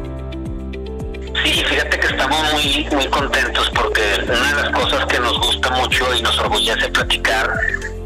Sí, 1.43 1.63
fíjate 1.63 1.99
que 1.99 2.07
estamos 2.07 2.53
muy, 2.53 2.87
muy 2.91 3.07
contentos 3.07 3.69
porque 3.71 4.01
una 4.23 4.55
de 4.55 4.63
las 4.63 4.71
cosas 4.71 5.05
que 5.07 5.19
nos 5.19 5.39
gusta 5.39 5.69
mucho 5.71 6.13
y 6.15 6.21
nos 6.21 6.37
orgullece 6.39 6.87
platicar 6.89 7.51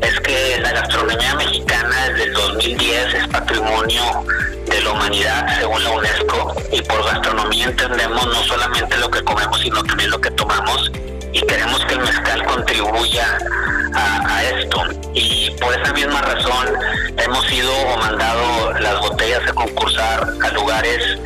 es 0.02 0.20
que 0.22 0.60
la 0.62 0.72
gastronomía 0.72 1.36
mexicana 1.36 2.10
desde 2.10 2.24
el 2.24 2.34
2010 2.34 3.14
es 3.14 3.28
patrimonio 3.28 4.04
de 4.70 4.82
la 4.82 4.92
humanidad 4.92 5.60
según 5.60 5.84
la 5.84 5.92
UNESCO 5.92 6.56
y 6.72 6.82
por 6.82 7.04
gastronomía 7.04 7.66
entendemos 7.66 8.26
no 8.26 8.44
solamente 8.44 8.98
lo 8.98 9.10
que 9.10 9.24
comemos 9.24 9.60
sino 9.60 9.84
también 9.84 10.12
lo 10.12 10.22
que 10.22 10.32
tomamos 10.32 10.92
y 11.34 11.42
queremos 11.42 11.84
que 11.86 11.94
el 11.94 12.00
mezcal 12.02 12.46
contribuya 12.46 13.38
a, 13.94 14.44
esto. 14.44 14.84
Y 15.14 15.52
por 15.60 15.74
esa 15.74 15.94
misma 15.94 16.22
razón 16.22 16.68
hemos 17.18 17.52
ido 17.52 17.72
o 17.74 17.98
mandado 17.98 18.74
las 18.80 19.00
botellas 19.00 19.42
a 19.48 19.54
concursar 19.54 20.28
a 20.44 20.50
lugares 20.52 21.18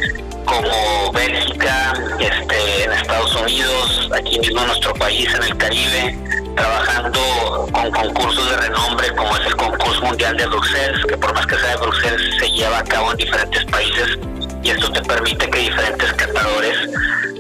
como 0.46 1.12
Bélgica, 1.14 1.94
este, 2.20 2.84
en 2.84 2.92
Estados 2.92 3.36
Unidos, 3.36 4.10
aquí 4.14 4.40
mismo 4.40 4.60
en 4.62 4.68
nuestro 4.68 4.94
país, 4.96 5.34
en 5.34 5.44
el 5.44 5.58
Caribe, 5.58 6.18
trabajando 6.56 7.68
con 7.72 7.92
concursos 7.92 8.50
de 8.50 8.58
renombre 8.58 9.16
como 9.16 9.38
es 9.38 9.46
el 9.46 9.56
concurso 9.56 10.02
mundial 10.02 10.36
de 10.38 10.46
Bruselas, 10.48 11.02
que 11.08 11.18
por 11.18 11.34
más 11.34 11.46
que 11.48 11.58
sea 11.58 11.70
de 11.70 11.78
Bruselas 11.78 12.22
se 12.40 12.50
lleva 12.52 12.80
a 12.80 12.84
cabo 12.84 13.12
en 13.12 13.18
diferentes 13.18 13.66
países 13.66 14.18
y 14.64 14.70
esto 14.70 14.92
te 14.92 15.02
permite 15.02 15.50
que 15.50 15.60
diferentes 15.60 16.14
catadores 16.14 16.78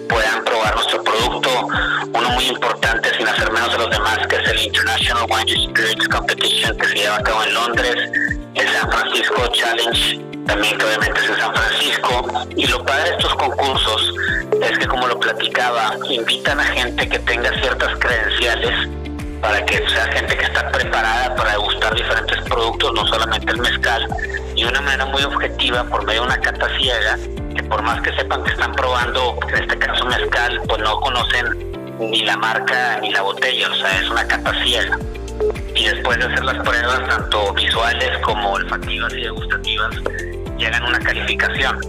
puedan 0.09 0.43
probar 0.43 0.75
nuestro 0.75 1.03
producto. 1.03 1.49
muy 2.33 2.45
importante, 2.45 3.09
sin 3.17 3.27
hacer 3.27 3.51
menos 3.51 3.71
de 3.71 3.77
los 3.77 3.89
demás, 3.89 4.19
que 4.27 4.37
es 4.37 4.49
el 4.49 4.59
International 4.61 5.25
Wine 5.29 5.51
Spirits 5.51 6.07
Competition 6.07 6.77
que 6.77 6.87
se 6.87 6.95
lleva 6.95 7.17
a 7.17 7.23
cabo 7.23 7.43
en 7.43 7.53
Londres, 7.53 8.11
el 8.55 8.67
San 8.67 8.91
Francisco 8.91 9.47
Challenge, 9.51 10.19
también 10.47 10.77
que 10.77 10.85
obviamente 10.85 11.19
es 11.21 11.29
en 11.29 11.37
San 11.37 11.53
Francisco. 11.53 12.47
Y 12.55 12.67
lo 12.67 12.83
padre 12.85 13.09
de 13.09 13.17
estos 13.17 13.35
concursos 13.35 14.13
es 14.61 14.79
que, 14.79 14.87
como 14.87 15.07
lo 15.07 15.19
platicaba, 15.19 15.97
invitan 16.09 16.59
a 16.59 16.63
gente 16.63 17.07
que 17.07 17.19
tenga 17.19 17.51
ciertas 17.59 17.97
credenciales 17.99 19.00
para 19.41 19.65
que 19.65 19.77
sea 19.89 20.05
gente 20.13 20.38
que 20.38 20.45
está 20.45 20.71
preparada 20.71 21.36
para 21.36 21.51
degustar 21.51 21.95
diferentes 21.95 22.39
productos, 22.43 22.93
no 22.93 23.05
solamente 23.07 23.51
el 23.51 23.60
mezcal, 23.60 24.07
y 24.55 24.63
de 24.63 24.69
una 24.69 24.81
manera 24.81 25.05
muy 25.05 25.24
objetiva 25.24 25.83
por 25.86 26.05
medio 26.05 26.21
de 26.21 26.27
una 26.27 26.38
cata 26.39 26.69
ciega, 26.77 27.17
que 27.55 27.63
por 27.63 27.81
más 27.81 28.01
que 28.01 28.13
sepan 28.13 28.43
que 28.43 28.51
están 28.51 28.71
probando, 28.74 29.38
en 29.50 29.63
este 29.63 29.77
caso 29.77 30.05
mezcal, 30.05 30.62
pues 30.67 30.81
no 30.81 31.00
conocen 31.00 31.71
ni 32.00 32.24
la 32.24 32.38
marca 32.38 33.00
ni 33.01 33.12
la 33.12 33.21
botella, 33.21 33.69
o 33.69 33.75
sea, 33.75 34.00
es 34.00 34.10
una 34.10 34.27
cata 34.27 34.53
ciega. 34.63 34.98
Y 35.75 35.86
después 35.86 36.19
de 36.19 36.25
hacer 36.25 36.43
las 36.43 36.57
pruebas, 36.57 37.07
tanto 37.07 37.53
visuales 37.53 38.17
como 38.19 38.51
olfativas 38.53 39.12
y 39.13 39.21
degustativas, 39.21 39.95
llegan 40.57 40.83
a 40.83 40.88
una 40.88 41.00
calificación. 41.00 41.79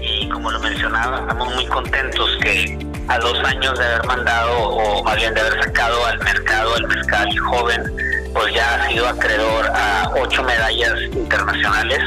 Y 0.00 0.28
como 0.28 0.50
lo 0.50 0.58
mencionaba, 0.60 1.20
estamos 1.20 1.54
muy 1.54 1.66
contentos 1.66 2.36
que 2.42 2.78
a 3.08 3.18
dos 3.18 3.38
años 3.44 3.78
de 3.78 3.84
haber 3.84 4.06
mandado 4.06 4.68
o 4.68 5.02
más 5.02 5.16
bien 5.16 5.34
de 5.34 5.40
haber 5.40 5.62
sacado 5.62 6.04
al 6.06 6.18
mercado 6.18 6.76
el 6.76 6.86
mezcal 6.88 7.38
joven, 7.38 7.94
pues 8.32 8.54
ya 8.54 8.74
ha 8.74 8.88
sido 8.88 9.08
acreedor 9.08 9.66
a 9.66 10.12
ocho 10.22 10.42
medallas 10.42 11.00
internacionales 11.12 12.00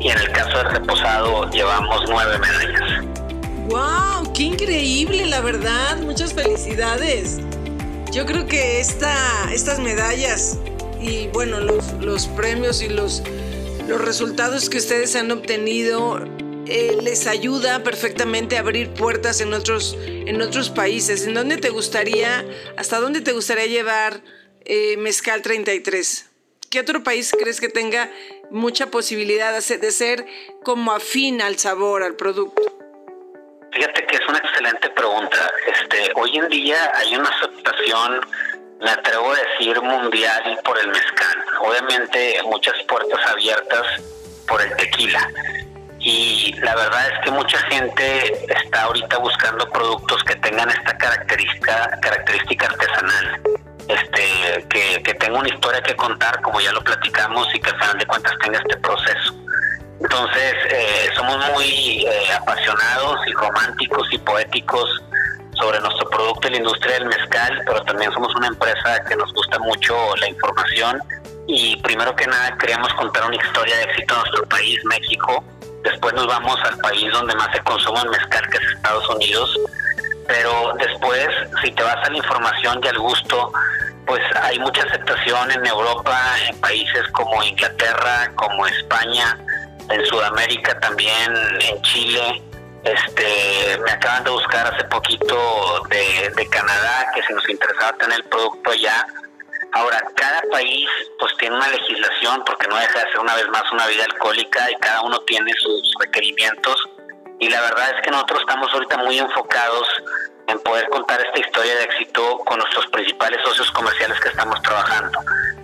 y 0.00 0.08
en 0.08 0.18
el 0.18 0.30
caso 0.32 0.58
del 0.58 0.70
reposado 0.70 1.50
llevamos 1.50 2.02
nueve 2.08 2.38
medallas. 2.38 3.04
¡Wow! 3.68 4.32
¡Qué 4.32 4.44
increíble, 4.44 5.26
la 5.26 5.40
verdad! 5.40 5.98
Muchas 5.98 6.32
felicidades. 6.32 7.38
Yo 8.10 8.24
creo 8.24 8.46
que 8.46 8.80
esta, 8.80 9.14
estas 9.52 9.78
medallas 9.78 10.58
y 11.00 11.28
bueno, 11.28 11.60
los, 11.60 11.92
los 12.00 12.26
premios 12.28 12.80
y 12.82 12.88
los, 12.88 13.22
los 13.86 14.00
resultados 14.00 14.70
que 14.70 14.78
ustedes 14.78 15.14
han 15.14 15.30
obtenido 15.30 16.20
eh, 16.68 16.98
les 17.02 17.26
ayuda 17.26 17.82
perfectamente 17.82 18.56
a 18.56 18.60
abrir 18.60 18.92
puertas 18.92 19.40
en 19.40 19.54
otros, 19.54 19.96
en 19.98 20.42
otros 20.42 20.68
países. 20.68 21.26
¿En 21.26 21.32
dónde 21.32 21.56
te 21.56 21.70
gustaría, 21.70 22.44
hasta 22.76 23.00
dónde 23.00 23.22
te 23.22 23.32
gustaría 23.32 23.66
llevar 23.66 24.20
eh, 24.66 24.98
Mezcal 24.98 25.40
33? 25.40 26.28
¿Qué 26.70 26.80
otro 26.80 27.02
país 27.02 27.32
crees 27.38 27.60
que 27.60 27.70
tenga 27.70 28.10
mucha 28.50 28.88
posibilidad 28.90 29.54
de 29.54 29.92
ser 29.92 30.26
como 30.62 30.92
afín 30.92 31.40
al 31.40 31.58
sabor, 31.58 32.02
al 32.02 32.16
producto? 32.16 32.60
Fíjate 33.72 34.06
que 34.06 34.16
es 34.16 34.28
una 34.28 34.38
excelente 34.38 34.90
pregunta. 34.90 35.50
Este, 35.66 36.12
hoy 36.16 36.36
en 36.36 36.48
día 36.50 36.92
hay 36.94 37.16
una 37.16 37.30
aceptación, 37.30 38.20
me 38.82 38.90
atrevo 38.90 39.32
a 39.32 39.38
decir, 39.38 39.80
mundial 39.80 40.60
por 40.62 40.78
el 40.78 40.88
mezcal. 40.88 41.44
Obviamente 41.60 42.42
muchas 42.44 42.74
puertas 42.82 43.20
abiertas 43.26 43.86
por 44.46 44.60
el 44.60 44.76
tequila 44.76 45.30
y 46.08 46.54
la 46.62 46.74
verdad 46.74 47.06
es 47.12 47.18
que 47.22 47.30
mucha 47.30 47.58
gente 47.64 48.32
está 48.48 48.84
ahorita 48.84 49.18
buscando 49.18 49.68
productos 49.68 50.22
que 50.24 50.36
tengan 50.36 50.70
esta 50.70 50.96
característica 50.96 51.90
característica 52.00 52.66
artesanal. 52.66 53.42
Este 53.88 54.66
que, 54.70 55.14
tenga 55.14 55.38
una 55.38 55.48
historia 55.48 55.82
que 55.82 55.94
contar 55.96 56.40
como 56.40 56.60
ya 56.62 56.72
lo 56.72 56.82
platicamos 56.82 57.46
y 57.54 57.60
que 57.60 57.68
al 57.68 57.78
final 57.78 57.98
de 57.98 58.06
cuentas 58.06 58.32
tenga 58.42 58.58
este 58.58 58.76
proceso. 58.78 59.34
Entonces 60.00 60.54
eh, 60.70 61.10
somos 61.14 61.36
muy 61.52 62.06
eh, 62.06 62.32
apasionados 62.40 63.20
y 63.26 63.32
románticos 63.32 64.08
y 64.10 64.18
poéticos 64.18 64.88
sobre 65.60 65.78
nuestro 65.80 66.08
producto 66.08 66.48
y 66.48 66.52
la 66.52 66.56
industria 66.58 66.94
del 66.94 67.06
mezcal 67.06 67.62
pero 67.66 67.82
también 67.82 68.10
somos 68.12 68.34
una 68.34 68.46
empresa 68.46 69.04
que 69.06 69.14
nos 69.14 69.30
gusta 69.34 69.58
mucho 69.58 69.94
la 70.16 70.28
información. 70.30 71.02
Y 71.46 71.76
primero 71.82 72.16
que 72.16 72.26
nada 72.26 72.56
queríamos 72.56 72.92
contar 72.94 73.26
una 73.26 73.36
historia 73.36 73.76
de 73.76 73.82
éxito 73.84 74.14
en 74.14 74.20
nuestro 74.20 74.48
país 74.48 74.78
México 74.86 75.44
después 75.82 76.14
nos 76.14 76.26
vamos 76.26 76.58
al 76.64 76.78
país 76.78 77.10
donde 77.12 77.34
más 77.36 77.48
se 77.52 77.60
consume 77.60 78.00
el 78.00 78.10
mezcal, 78.10 78.48
que 78.50 78.58
es 78.58 78.64
Estados 78.74 79.08
Unidos, 79.10 79.58
pero 80.26 80.74
después, 80.78 81.28
si 81.62 81.72
te 81.72 81.82
vas 81.82 81.96
a 82.06 82.10
la 82.10 82.16
información 82.16 82.80
y 82.82 82.88
al 82.88 82.98
gusto, 82.98 83.52
pues 84.06 84.20
hay 84.42 84.58
mucha 84.58 84.82
aceptación 84.82 85.50
en 85.50 85.66
Europa, 85.66 86.18
en 86.46 86.58
países 86.60 87.06
como 87.12 87.42
Inglaterra, 87.42 88.30
como 88.34 88.66
España, 88.66 89.38
en 89.90 90.04
Sudamérica 90.06 90.78
también, 90.80 91.34
en 91.60 91.82
Chile. 91.82 92.42
Este, 92.84 93.78
me 93.84 93.90
acaban 93.90 94.24
de 94.24 94.30
buscar 94.30 94.72
hace 94.72 94.84
poquito 94.84 95.82
de, 95.90 96.30
de 96.30 96.48
Canadá 96.48 97.06
que 97.14 97.22
si 97.22 97.32
nos 97.32 97.48
interesaba 97.48 97.92
tener 97.98 98.18
el 98.18 98.24
producto 98.24 98.70
allá, 98.70 99.06
Ahora, 99.72 100.02
cada 100.14 100.42
país 100.50 100.88
pues 101.18 101.36
tiene 101.38 101.56
una 101.56 101.68
legislación 101.68 102.42
porque 102.44 102.66
no 102.68 102.76
deja 102.76 103.04
de 103.04 103.12
ser 103.12 103.20
una 103.20 103.34
vez 103.34 103.48
más 103.48 103.70
una 103.70 103.86
vida 103.86 104.04
alcohólica 104.04 104.70
y 104.70 104.74
cada 104.76 105.02
uno 105.02 105.18
tiene 105.20 105.52
sus 105.58 105.92
requerimientos 106.00 106.88
y 107.38 107.48
la 107.50 107.60
verdad 107.60 107.90
es 107.96 108.02
que 108.02 108.10
nosotros 108.10 108.40
estamos 108.40 108.72
ahorita 108.72 108.96
muy 108.98 109.18
enfocados 109.18 109.86
en 110.48 110.58
poder 110.60 110.88
contar 110.88 111.20
esta 111.20 111.38
historia 111.38 111.74
de 111.76 111.84
éxito 111.84 112.38
con 112.38 112.58
nuestros 112.58 112.86
principales 112.86 113.40
socios 113.44 113.70
comerciales 113.72 114.18
que 114.20 114.30
estamos 114.30 114.60
trabajando. 114.62 115.20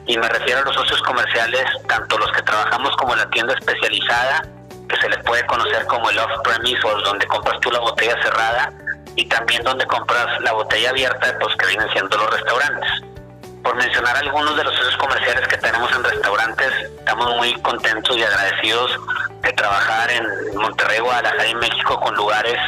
Y 0.07 0.19
me 0.19 0.29
refiero 0.29 0.61
a 0.61 0.65
los 0.65 0.75
socios 0.75 1.01
comerciales, 1.03 1.65
tanto 1.89 2.19
los 2.19 2.31
que 2.33 2.43
trabajamos 2.43 2.95
como 2.97 3.17
la 3.17 3.29
tienda 3.31 3.55
especializada, 3.55 4.43
que 4.89 4.97
se 4.97 5.09
les 5.09 5.19
puede 5.25 5.45
conocer 5.47 5.87
como 5.87 6.11
el 6.11 6.19
off-premise 6.19 6.87
o 6.87 7.01
donde 7.01 7.27
compras 7.27 7.59
tú 7.61 7.71
la 7.71 7.81
botella 7.81 8.23
cerrada, 8.23 8.71
y 9.17 9.27
también 9.27 9.63
donde 9.63 9.87
compras 9.87 10.39
la 10.43 10.53
botella 10.53 10.91
abierta, 10.91 11.39
pues 11.41 11.57
que 11.57 11.67
vienen 11.67 11.91
siendo 11.91 12.19
los 12.19 12.31
restaurantes 12.31 13.14
por 13.65 13.75
mencionar 13.77 14.17
algunos 14.19 14.57
de 14.57 14.63
los 14.63 14.75
socios 14.75 14.97
comerciales 14.99 15.49
que 15.49 15.57
tenemos 15.57 15.91
en 15.97 16.05
restaurantes, 16.05 16.71
estamos 16.99 17.35
muy 17.37 17.55
contentos 17.63 18.17
y 18.17 18.23
agradecidos 18.23 18.93
de 19.43 19.53
trabajar 19.53 20.11
en 20.11 20.57
Monterrey, 20.57 21.01
Guadalajara 21.01 21.47
y 21.49 21.55
México 21.55 21.99
con 21.99 22.15
lugares 22.15 22.59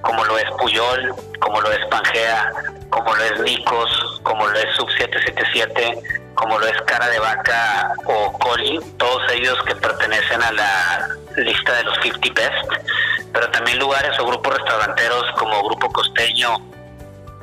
como 0.00 0.24
lo 0.24 0.38
es 0.38 0.50
Puyol, 0.58 1.14
como 1.38 1.60
lo 1.60 1.70
es 1.70 1.84
Pangea, 1.86 2.52
como 2.88 3.14
lo 3.14 3.24
es 3.24 3.40
Nicos, 3.40 4.20
como 4.22 4.46
lo 4.46 4.58
es 4.58 4.74
Sub 4.76 4.88
777, 4.90 5.98
como 6.34 6.58
lo 6.58 6.66
es 6.66 6.80
Cara 6.82 7.08
de 7.08 7.18
Vaca 7.18 7.92
o 8.06 8.32
Coli, 8.38 8.80
todos 8.96 9.22
ellos 9.32 9.58
que 9.66 9.74
pertenecen 9.74 10.42
a 10.42 10.52
la 10.52 11.08
lista 11.36 11.74
de 11.74 11.84
los 11.84 11.98
50 12.02 12.40
Best, 12.40 12.86
pero 13.32 13.50
también 13.50 13.78
lugares 13.78 14.18
o 14.18 14.26
grupos 14.26 14.54
restauranteros 14.54 15.24
como 15.38 15.62
Grupo 15.64 15.90
Costeño, 15.92 16.56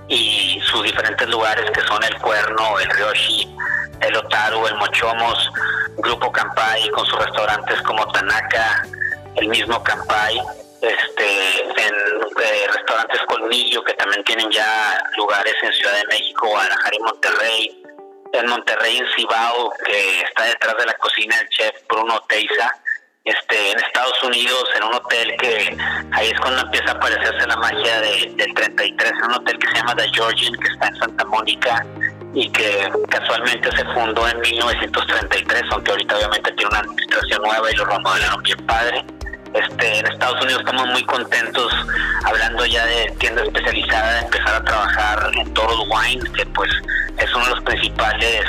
y 0.07 0.61
sus 0.65 0.83
diferentes 0.83 1.27
lugares 1.29 1.69
que 1.71 1.81
son 1.81 2.03
el 2.03 2.17
Cuerno, 2.19 2.79
el 2.79 2.89
Ryoshi, 2.89 3.55
el 4.01 4.15
Otaru, 4.15 4.67
el 4.67 4.75
Mochomos, 4.75 5.51
Grupo 5.97 6.31
Campai 6.31 6.89
con 6.89 7.05
sus 7.05 7.19
restaurantes 7.19 7.81
como 7.81 8.05
Tanaka, 8.11 8.85
el 9.35 9.47
mismo 9.47 9.81
Campai, 9.83 10.41
este, 10.81 11.61
en 11.63 11.95
eh, 11.95 12.67
restaurantes 12.71 13.21
Colmillo 13.27 13.83
que 13.83 13.93
también 13.93 14.23
tienen 14.23 14.51
ya 14.51 15.01
lugares 15.17 15.55
en 15.61 15.73
Ciudad 15.73 15.95
de 15.95 16.07
México, 16.07 16.47
Guadalajara 16.47 16.95
y 16.95 16.99
Monterrey, 16.99 17.83
en 18.33 18.47
Monterrey 18.47 18.97
en 18.97 19.07
Cibao 19.15 19.71
que 19.85 20.21
está 20.21 20.43
detrás 20.43 20.77
de 20.77 20.85
la 20.85 20.93
cocina 20.95 21.35
el 21.39 21.49
chef 21.49 21.75
Bruno 21.87 22.21
Teiza, 22.27 22.75
este, 23.25 23.71
en 23.71 23.79
Estados 23.79 24.23
Unidos, 24.23 24.63
en 24.77 24.83
un 24.83 24.93
hotel 24.93 25.33
que 25.39 25.75
ahí 26.11 26.29
es 26.29 26.39
cuando 26.39 26.61
empieza 26.61 26.91
a 26.91 26.93
aparecerse 26.93 27.47
la 27.47 27.57
magia 27.57 28.01
del 28.01 28.53
33, 28.53 29.11
en 29.11 29.25
un 29.25 29.33
hotel 29.33 29.57
que 29.57 29.67
se 29.67 29.73
llama 29.73 29.95
The 29.95 30.09
Georgian, 30.13 30.53
que 30.53 30.67
está 30.71 30.87
en 30.87 30.95
Santa 30.97 31.25
Mónica 31.25 31.85
y 32.35 32.49
que 32.51 32.87
casualmente 33.09 33.69
se 33.75 33.83
fundó 33.85 34.27
en 34.27 34.39
1933, 34.41 35.63
aunque 35.71 35.91
ahorita 35.91 36.17
obviamente 36.17 36.51
tiene 36.51 36.69
una 36.69 36.79
administración 36.79 37.41
nueva 37.41 37.71
y 37.71 37.75
lo 37.75 37.85
remodelaron 37.85 38.43
bien 38.43 38.65
padre. 38.67 39.03
Este, 39.55 39.99
en 39.99 40.05
Estados 40.05 40.43
Unidos 40.43 40.59
estamos 40.59 40.85
muy 40.87 41.03
contentos 41.05 41.73
hablando 42.25 42.65
ya 42.65 42.85
de 42.85 43.11
tienda 43.19 43.41
especializada, 43.41 44.15
de 44.15 44.19
empezar 44.25 44.55
a 44.55 44.63
trabajar 44.63 45.31
en 45.33 45.51
Total 45.53 45.77
Wine, 45.89 46.29
que 46.35 46.45
pues 46.47 46.69
es 47.17 47.33
uno 47.33 47.45
de 47.45 47.51
los 47.51 47.63
principales 47.63 48.43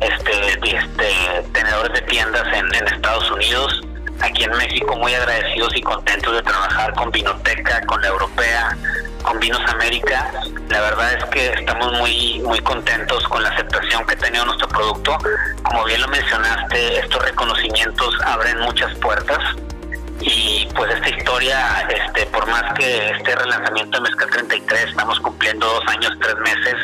este, 0.00 0.76
este, 0.76 1.42
tenedores 1.52 1.92
de 1.92 2.02
tiendas 2.02 2.46
en, 2.56 2.72
en 2.74 2.86
Estados 2.86 3.30
Unidos 3.32 3.82
aquí 4.20 4.44
en 4.44 4.52
México 4.52 4.96
muy 4.96 5.14
agradecidos 5.14 5.74
y 5.76 5.82
contentos 5.82 6.34
de 6.34 6.42
trabajar 6.42 6.94
con 6.94 7.10
Vinoteca, 7.10 7.80
con 7.86 8.00
la 8.00 8.08
Europea, 8.08 8.76
con 9.22 9.38
Vinos 9.40 9.62
América. 9.68 10.32
La 10.68 10.80
verdad 10.80 11.14
es 11.14 11.24
que 11.26 11.52
estamos 11.52 11.92
muy 11.92 12.40
muy 12.40 12.60
contentos 12.60 13.24
con 13.28 13.42
la 13.42 13.50
aceptación 13.50 14.06
que 14.06 14.14
ha 14.14 14.18
tenido 14.18 14.44
nuestro 14.44 14.68
producto. 14.68 15.16
Como 15.62 15.84
bien 15.84 16.00
lo 16.00 16.08
mencionaste, 16.08 16.98
estos 16.98 17.22
reconocimientos 17.24 18.14
abren 18.24 18.58
muchas 18.60 18.94
puertas 18.98 19.38
y 20.20 20.66
pues 20.74 20.90
esta 20.94 21.08
historia, 21.08 21.86
este, 21.88 22.26
por 22.26 22.46
más 22.46 22.72
que 22.74 23.10
este 23.10 23.36
relanzamiento 23.36 23.98
de 23.98 24.04
Mezcal 24.04 24.30
33 24.30 24.88
estamos 24.90 25.20
cumpliendo 25.20 25.66
dos 25.66 25.84
años, 25.88 26.12
tres 26.20 26.36
meses, 26.36 26.74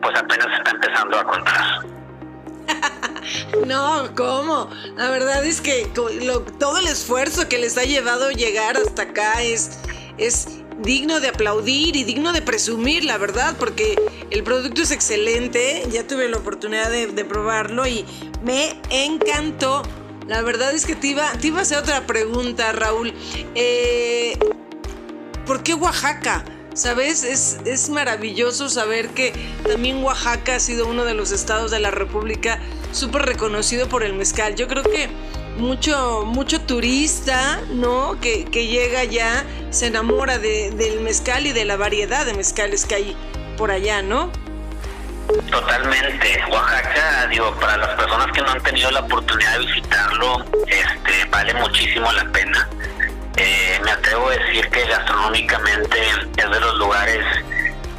pues 0.00 0.16
apenas 0.16 0.46
está 0.58 0.70
empezando 0.70 1.18
a 1.18 1.24
contar. 1.24 1.64
No, 3.66 4.14
¿cómo? 4.16 4.70
La 4.96 5.10
verdad 5.10 5.44
es 5.44 5.60
que 5.60 5.86
todo 5.94 6.78
el 6.78 6.86
esfuerzo 6.86 7.48
que 7.48 7.58
les 7.58 7.76
ha 7.78 7.84
llevado 7.84 8.30
llegar 8.30 8.76
hasta 8.76 9.02
acá 9.02 9.42
es, 9.42 9.78
es 10.18 10.48
digno 10.78 11.20
de 11.20 11.28
aplaudir 11.28 11.96
y 11.96 12.04
digno 12.04 12.32
de 12.32 12.42
presumir, 12.42 13.04
la 13.04 13.18
verdad, 13.18 13.56
porque 13.58 13.96
El 14.30 14.42
producto 14.44 14.82
es 14.82 14.90
excelente, 14.90 15.84
ya 15.90 16.06
tuve 16.06 16.28
la 16.28 16.36
oportunidad 16.36 16.90
de, 16.90 17.24
probarlo 17.24 17.86
y 17.86 18.04
me 18.44 18.78
encantó. 18.90 19.82
La 20.26 20.42
verdad 20.42 20.72
es 20.74 20.84
que 20.84 20.94
te 20.94 21.08
iba, 21.08 21.32
te 21.32 21.50
a 21.50 21.60
hacer 21.60 21.78
otra 21.78 22.06
pregunta, 22.06 22.72
Raúl. 22.72 23.14
Eh, 23.54 24.38
¿Por 25.46 25.62
qué 25.62 25.72
Oaxaca? 25.72 26.44
¿Sabes? 26.78 27.24
Es, 27.24 27.58
es 27.64 27.90
maravilloso 27.90 28.68
saber 28.68 29.08
que 29.08 29.32
también 29.66 30.00
Oaxaca 30.00 30.54
ha 30.54 30.60
sido 30.60 30.86
uno 30.86 31.04
de 31.04 31.12
los 31.12 31.32
estados 31.32 31.72
de 31.72 31.80
la 31.80 31.90
República 31.90 32.60
súper 32.92 33.22
reconocido 33.22 33.88
por 33.88 34.04
el 34.04 34.14
mezcal. 34.14 34.54
Yo 34.54 34.68
creo 34.68 34.84
que 34.84 35.08
mucho, 35.56 36.22
mucho 36.24 36.60
turista, 36.60 37.60
¿no? 37.70 38.16
Que, 38.20 38.44
llega 38.44 39.00
allá, 39.00 39.44
se 39.70 39.88
enamora 39.88 40.38
del 40.38 41.00
mezcal 41.00 41.48
y 41.48 41.52
de 41.52 41.64
la 41.64 41.76
variedad 41.76 42.24
de 42.24 42.34
mezcales 42.34 42.86
que 42.86 42.94
hay 42.94 43.16
por 43.56 43.72
allá, 43.72 44.00
¿no? 44.00 44.30
Totalmente. 45.50 46.40
Oaxaca, 46.48 47.26
digo, 47.28 47.52
para 47.60 47.76
las 47.76 47.96
personas 47.96 48.28
que 48.32 48.40
no 48.40 48.50
han 48.50 48.62
tenido 48.62 48.92
la 48.92 49.00
oportunidad 49.00 49.58
de 49.58 49.66
visitarlo, 49.66 50.44
este, 50.68 51.24
vale 51.28 51.54
muchísimo 51.54 52.12
la 52.12 52.24
pena. 52.30 52.68
Eh, 53.40 53.80
me 53.84 53.92
atrevo 53.92 54.28
a 54.28 54.32
decir 54.32 54.68
que 54.70 54.84
gastronómicamente 54.84 56.00
es 56.36 56.50
de 56.50 56.60
los 56.60 56.74
lugares 56.74 57.24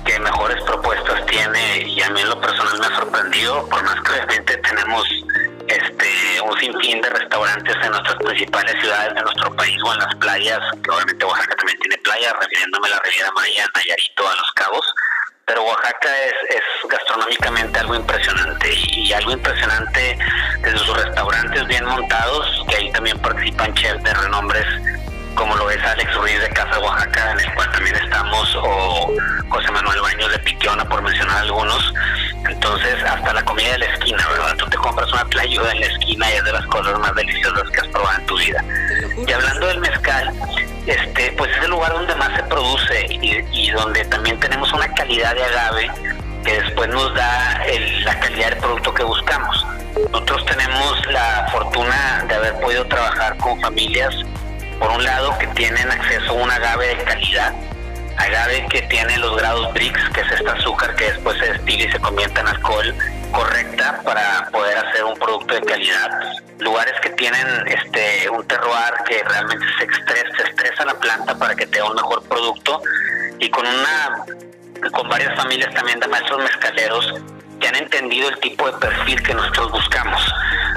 que 0.05 0.19
mejores 0.19 0.61
propuestas 0.63 1.25
tiene 1.27 1.83
y 1.83 2.01
a 2.01 2.09
mí 2.09 2.19
en 2.19 2.27
lo 2.27 2.41
personal 2.41 2.77
me 2.77 2.85
ha 2.87 2.95
sorprendido, 2.97 3.65
por 3.69 3.81
más 3.83 3.95
que 4.01 4.11
obviamente 4.11 4.57
tenemos 4.57 5.07
este 5.67 6.41
un 6.41 6.59
sinfín 6.59 6.99
de 7.01 7.09
restaurantes 7.09 7.73
en 7.81 7.91
nuestras 7.91 8.15
principales 8.15 8.75
ciudades 8.81 9.13
de 9.15 9.21
nuestro 9.21 9.55
país 9.55 9.77
o 9.85 9.93
en 9.93 9.99
las 9.99 10.15
playas, 10.15 10.59
que 10.83 10.91
obviamente 10.91 11.23
Oaxaca 11.23 11.55
también 11.55 11.79
tiene 11.79 11.97
playas, 11.99 12.33
refiriéndome 12.41 12.87
a 12.87 12.91
la 12.91 12.99
Riviera 12.99 13.31
Maya, 13.31 13.65
Nayarito, 13.75 14.27
a 14.27 14.35
Los 14.35 14.51
Cabos, 14.55 14.93
pero 15.45 15.63
Oaxaca 15.63 16.09
es, 16.25 16.55
es 16.57 16.89
gastronómicamente 16.89 17.79
algo 17.79 17.95
impresionante 17.95 18.73
y, 18.73 19.13
algo 19.13 19.31
impresionante 19.31 20.19
desde 20.63 20.77
sus 20.79 21.01
restaurantes 21.01 21.65
bien 21.67 21.85
montados, 21.85 22.65
que 22.67 22.75
ahí 22.75 22.91
también 22.91 23.17
participan 23.19 23.73
chefs 23.75 24.03
de 24.03 24.13
renombres 24.13 24.65
como 25.39 25.55
lo 25.55 25.71
es 25.71 25.81
Alex 25.81 26.13
Ruiz 26.15 26.37
de 26.41 26.49
Casa 26.49 26.77
Oaxaca, 26.79 27.31
en 27.31 27.39
el 27.39 27.53
cual 27.53 27.71
también 27.71 27.95
estamos, 27.95 28.55
o 28.57 29.13
José 29.47 29.71
Manuel 29.71 30.01
Baños 30.01 30.29
de 30.33 30.39
Piquiona, 30.39 30.83
por 30.83 31.01
mencionar 31.01 31.37
algunos. 31.37 31.93
Entonces, 32.49 33.01
hasta 33.01 33.33
la 33.33 33.41
comida 33.45 33.71
de 33.71 33.77
la 33.77 33.85
esquina, 33.85 34.27
¿verdad? 34.29 34.57
Tú 34.57 34.65
te 34.65 34.75
compras 34.75 35.09
una 35.13 35.23
playuda 35.23 35.71
en 35.71 35.79
la 35.79 35.85
esquina 35.85 36.29
y 36.29 36.35
es 36.35 36.43
de 36.43 36.51
las 36.51 36.65
cosas 36.65 36.99
más 36.99 37.15
deliciosas 37.15 37.69
que 37.69 37.79
has 37.79 37.87
probado 37.87 38.19
en 38.19 38.25
tu 38.25 38.37
vida. 38.37 38.63
Y 39.25 39.31
hablando 39.31 39.67
del 39.67 39.79
mezcal, 39.79 40.33
este, 40.85 41.31
pues 41.37 41.49
es 41.55 41.63
el 41.63 41.69
lugar 41.69 41.93
donde 41.93 42.15
más 42.15 42.35
se 42.35 42.43
produce 42.43 43.05
y, 43.09 43.71
donde 43.71 44.03
también 44.05 44.37
tenemos 44.41 44.73
una 44.73 44.93
calidad 44.93 45.35
de 45.35 45.43
agave 45.45 45.89
que 46.43 46.61
después 46.61 46.89
nos 46.89 47.15
da 47.15 47.63
la 48.03 48.19
calidad 48.19 48.49
del 48.49 48.59
producto 48.59 48.93
que 48.93 49.03
buscamos. 49.03 49.65
Nosotros 50.11 50.45
tenemos 50.47 51.07
la 51.07 51.47
fortuna 51.49 52.25
de 52.27 52.35
haber 52.35 52.59
podido 52.59 52.85
trabajar 52.87 53.37
con 53.37 53.59
familias 53.61 54.13
por 54.79 54.91
un 54.91 55.03
lado, 55.03 55.37
que 55.37 55.47
tienen 55.47 55.91
acceso 55.91 56.31
a 56.31 56.33
un 56.33 56.51
agave 56.51 56.95
de 56.95 57.03
calidad, 57.03 57.53
agave 58.17 58.65
que 58.69 58.81
tiene 58.83 59.17
los 59.17 59.35
grados 59.35 59.73
BRICS, 59.73 60.09
que 60.13 60.21
es 60.21 60.31
este 60.31 60.49
azúcar 60.49 60.95
que 60.95 61.05
después 61.05 61.37
se 61.39 61.53
destila 61.53 61.83
y 61.83 61.91
se 61.91 61.99
convierte 61.99 62.39
en 62.39 62.47
alcohol 62.47 62.95
correcta 63.31 64.01
para 64.03 64.49
poder 64.51 64.77
hacer 64.77 65.03
un 65.03 65.17
producto 65.17 65.53
de 65.55 65.61
calidad. 65.61 66.09
Lugares 66.59 66.93
que 67.01 67.09
tienen 67.11 67.47
este 67.67 68.29
un 68.29 68.45
terroir 68.47 68.93
que 69.07 69.23
realmente 69.23 69.65
se 69.77 69.85
estresa, 69.85 70.37
se 70.37 70.49
estresa 70.49 70.85
la 70.85 70.93
planta 70.95 71.35
para 71.37 71.55
que 71.55 71.65
tenga 71.67 71.89
un 71.89 71.95
mejor 71.95 72.23
producto 72.27 72.81
y 73.39 73.49
con 73.49 73.65
una 73.65 74.25
con 74.91 75.09
varias 75.09 75.35
familias 75.35 75.73
también 75.73 75.99
de 75.99 76.07
maestros 76.07 76.41
mezcaleros 76.43 77.13
que 77.59 77.67
han 77.67 77.75
entendido 77.75 78.29
el 78.29 78.39
tipo 78.39 78.65
de 78.65 78.77
perfil 78.77 79.21
que 79.23 79.33
nosotros 79.33 79.71
buscamos. 79.71 80.21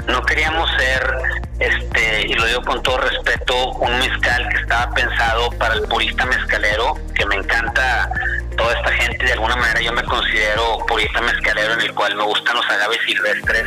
No 0.07 0.21
queríamos 0.23 0.69
ser, 0.77 1.17
este, 1.59 2.27
y 2.27 2.33
lo 2.33 2.45
digo 2.45 2.61
con 2.63 2.81
todo 2.83 2.97
respeto, 2.97 3.71
un 3.71 3.99
mezcal 3.99 4.47
que 4.49 4.61
estaba 4.61 4.93
pensado 4.93 5.49
para 5.51 5.75
el 5.75 5.83
purista 5.83 6.25
mezcalero, 6.25 6.95
que 7.15 7.25
me 7.25 7.35
encanta 7.35 8.09
toda 8.57 8.73
esta 8.73 8.91
gente, 8.91 9.25
de 9.25 9.33
alguna 9.33 9.55
manera 9.55 9.81
yo 9.81 9.93
me 9.93 10.03
considero 10.03 10.77
purista 10.87 11.21
mezcalero 11.21 11.73
en 11.73 11.81
el 11.81 11.93
cual 11.93 12.15
me 12.15 12.23
gustan 12.23 12.55
los 12.55 12.69
agaves 12.69 12.99
silvestres 13.05 13.65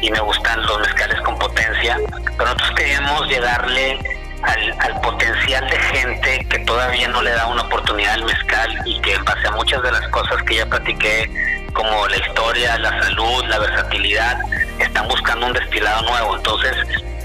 y 0.00 0.10
me 0.10 0.20
gustan 0.20 0.62
los 0.62 0.80
mezcales 0.80 1.20
con 1.22 1.38
potencia, 1.38 1.96
pero 2.38 2.44
nosotros 2.44 2.70
queríamos 2.76 3.28
llegarle 3.28 3.98
al, 4.42 4.76
al, 4.80 5.00
potencial 5.02 5.68
de 5.68 5.78
gente 5.78 6.46
que 6.48 6.58
todavía 6.60 7.08
no 7.08 7.20
le 7.22 7.30
da 7.30 7.46
una 7.46 7.62
oportunidad 7.62 8.14
al 8.14 8.24
mezcal 8.24 8.78
y 8.86 8.98
que 9.00 9.14
en 9.14 9.24
base 9.24 9.48
a 9.48 9.50
muchas 9.50 9.82
de 9.82 9.92
las 9.92 10.06
cosas 10.08 10.42
que 10.44 10.56
ya 10.56 10.66
platiqué 10.66 11.28
como 11.72 12.08
la 12.08 12.16
historia, 12.16 12.78
la 12.78 13.02
salud, 13.02 13.44
la 13.48 13.58
versatilidad, 13.58 14.40
están 14.78 15.08
buscando 15.08 15.46
un 15.46 15.52
destilado 15.52 16.02
nuevo. 16.02 16.36
Entonces, 16.36 16.74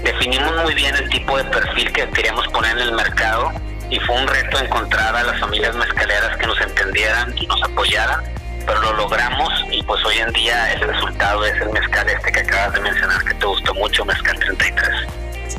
definimos 0.02 0.52
muy 0.62 0.74
bien 0.74 0.94
el 0.96 1.08
tipo 1.10 1.36
de 1.36 1.44
perfil 1.44 1.92
que 1.92 2.08
queríamos 2.10 2.46
poner 2.48 2.72
en 2.72 2.88
el 2.88 2.92
mercado 2.92 3.52
y 3.90 3.98
fue 4.00 4.16
un 4.16 4.26
reto 4.26 4.58
encontrar 4.58 5.14
a 5.14 5.22
las 5.22 5.38
familias 5.40 5.74
mezcaleras 5.76 6.36
que 6.36 6.46
nos 6.46 6.60
entendieran 6.60 7.34
y 7.36 7.46
nos 7.46 7.62
apoyaran, 7.62 8.20
pero 8.66 8.80
lo 8.82 8.92
logramos 8.94 9.52
y 9.70 9.82
pues 9.82 10.04
hoy 10.04 10.18
en 10.18 10.32
día 10.32 10.72
el 10.72 10.80
resultado 10.80 11.44
es 11.44 11.60
el 11.60 11.70
mezcal 11.70 12.08
este 12.08 12.32
que 12.32 12.40
acabas 12.40 12.74
de 12.74 12.80
mencionar 12.80 13.24
que 13.24 13.34
te 13.34 13.46
gustó 13.46 13.74
mucho, 13.74 14.04
Mezcal 14.04 14.38
33. 14.38 14.88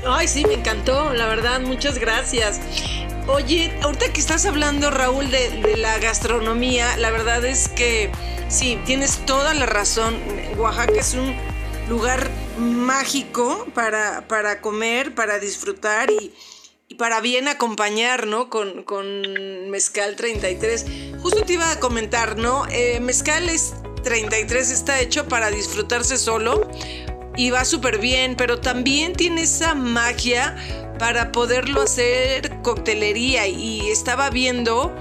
Ay, 0.06 0.28
sí, 0.28 0.45
me 0.45 0.56
encantó, 0.56 1.13
la 1.13 1.28
verdad, 1.28 1.60
muchas 1.62 1.97
gracias. 1.97 2.60
Oye, 3.27 3.73
ahorita 3.81 4.11
que 4.13 4.19
estás 4.19 4.45
hablando, 4.45 4.89
Raúl, 4.89 5.29
de, 5.29 5.77
la 5.77 5.97
gastronomía, 5.99 6.97
la 6.97 7.11
verdad 7.11 7.43
es 7.45 7.67
que 7.69 8.11
Sí, 8.49 8.79
tienes 8.85 9.25
toda 9.25 9.53
la 9.53 9.65
razón. 9.65 10.15
Oaxaca 10.57 10.99
es 10.99 11.13
un 11.15 11.35
lugar 11.89 12.29
mágico 12.57 13.67
para, 13.73 14.25
para 14.27 14.61
comer, 14.61 15.13
para 15.13 15.37
disfrutar 15.37 16.09
y, 16.09 16.31
para 16.97 17.19
bien 17.19 17.49
acompañar, 17.49 18.25
¿no? 18.25 18.49
Con, 18.49 18.83
con, 18.83 19.69
Mezcal 19.69 20.15
33. 20.15 20.85
Justo 21.21 21.43
te 21.43 21.53
iba 21.53 21.69
a 21.71 21.79
comentar, 21.79 22.37
¿no? 22.37 22.65
Eh, 22.69 23.01
Mezcal 23.01 23.49
es 23.49 23.73
33 24.03 24.71
está 24.71 25.01
hecho 25.01 25.27
para 25.27 25.49
disfrutarse 25.51 26.17
solo 26.17 26.71
y 27.35 27.49
va 27.49 27.65
súper 27.65 27.99
bien, 27.99 28.35
pero 28.37 28.61
también 28.61 29.13
tiene 29.13 29.41
esa 29.41 29.75
magia 29.75 30.55
para 30.97 31.31
poderlo 31.31 31.81
hacer 31.81 32.62
coctelería 32.62 33.47
y 33.47 33.89
estaba 33.89 34.29
viendo 34.29 34.93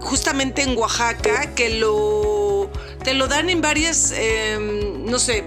justamente 0.00 0.62
en 0.62 0.76
Oaxaca 0.76 1.54
que 1.54 1.70
lo 1.70 2.70
te 3.02 3.14
lo 3.14 3.28
dan 3.28 3.48
en 3.50 3.60
varias, 3.60 4.12
em, 4.16 5.04
no 5.04 5.20
sé, 5.20 5.44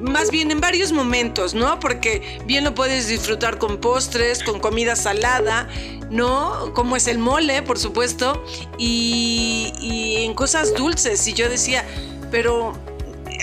más 0.00 0.30
bien 0.30 0.50
en 0.50 0.60
varios 0.60 0.92
momentos, 0.92 1.54
¿no? 1.54 1.80
Porque 1.80 2.38
bien 2.44 2.64
lo 2.64 2.74
puedes 2.74 3.08
disfrutar 3.08 3.58
con 3.58 3.78
postres, 3.78 4.42
con 4.42 4.60
comida 4.60 4.94
salada, 4.94 5.68
¿no? 6.10 6.72
Como 6.74 6.96
es 6.96 7.06
el 7.06 7.18
mole, 7.18 7.62
por 7.62 7.78
supuesto, 7.78 8.44
y, 8.76 9.72
y 9.80 10.24
en 10.24 10.34
cosas 10.34 10.74
dulces. 10.74 11.26
Y 11.26 11.32
yo 11.32 11.48
decía, 11.48 11.82
pero, 12.30 12.74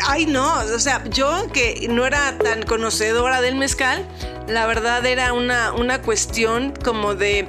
ay 0.08 0.26
no, 0.28 0.60
o 0.60 0.80
sea, 0.80 1.04
yo 1.10 1.52
que 1.52 1.88
no 1.90 2.06
era 2.06 2.38
tan 2.38 2.62
conocedora 2.64 3.42
del 3.42 3.56
mezcal, 3.56 4.06
la 4.48 4.66
verdad 4.66 5.06
era 5.06 5.34
una, 5.34 5.74
una 5.74 6.02
cuestión 6.02 6.74
como 6.84 7.16
de 7.16 7.48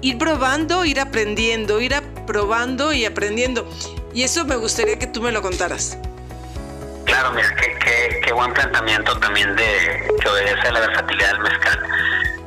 ir 0.00 0.18
probando, 0.18 0.84
ir 0.84 1.00
aprendiendo, 1.00 1.80
ir 1.80 1.94
probando 2.26 2.92
y 2.92 3.04
aprendiendo. 3.04 3.68
Y 4.12 4.24
eso 4.24 4.44
me 4.44 4.56
gustaría 4.56 4.98
que 4.98 5.06
tú 5.06 5.22
me 5.22 5.32
lo 5.32 5.42
contaras. 5.42 5.96
Claro, 7.04 7.32
mira, 7.32 7.54
qué, 7.56 8.20
qué, 8.24 8.32
buen 8.32 8.52
planteamiento 8.52 9.18
también 9.18 9.54
de 9.56 10.08
que 10.20 10.28
obedece 10.28 10.68
a 10.68 10.72
la 10.72 10.80
versatilidad 10.80 11.32
del 11.32 11.40
mezcal. 11.40 11.78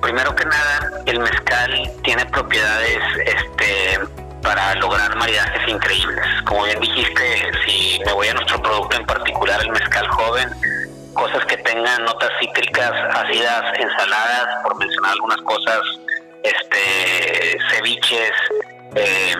Primero 0.02 0.36
que 0.36 0.46
nada, 0.46 0.92
el 1.06 1.20
mezcal 1.20 1.92
tiene 2.04 2.26
propiedades 2.28 3.00
este, 3.26 4.00
para 4.42 4.76
lograr 4.76 5.16
maridajes 5.16 5.68
increíbles. 5.68 6.26
Como 6.46 6.64
bien 6.64 6.80
dijiste, 6.80 7.52
si 7.66 8.00
me 8.06 8.14
voy 8.14 8.28
a 8.28 8.34
nuestro 8.34 8.62
producto 8.62 8.98
en 8.98 9.06
particular, 9.06 9.62
el 9.62 9.72
mezcal 9.72 10.08
joven, 10.10 10.50
cosas 11.15 11.43
que 11.45 11.58
tengan 11.58 12.04
notas 12.06 12.30
cítricas, 12.39 12.91
ácidas, 13.15 13.80
ensaladas, 13.80 14.63
por 14.63 14.78
mencionar 14.78 15.12
algunas 15.13 15.41
cosas, 15.41 15.80
este, 16.43 17.58
ceviches, 17.71 18.32
eh, 18.95 19.36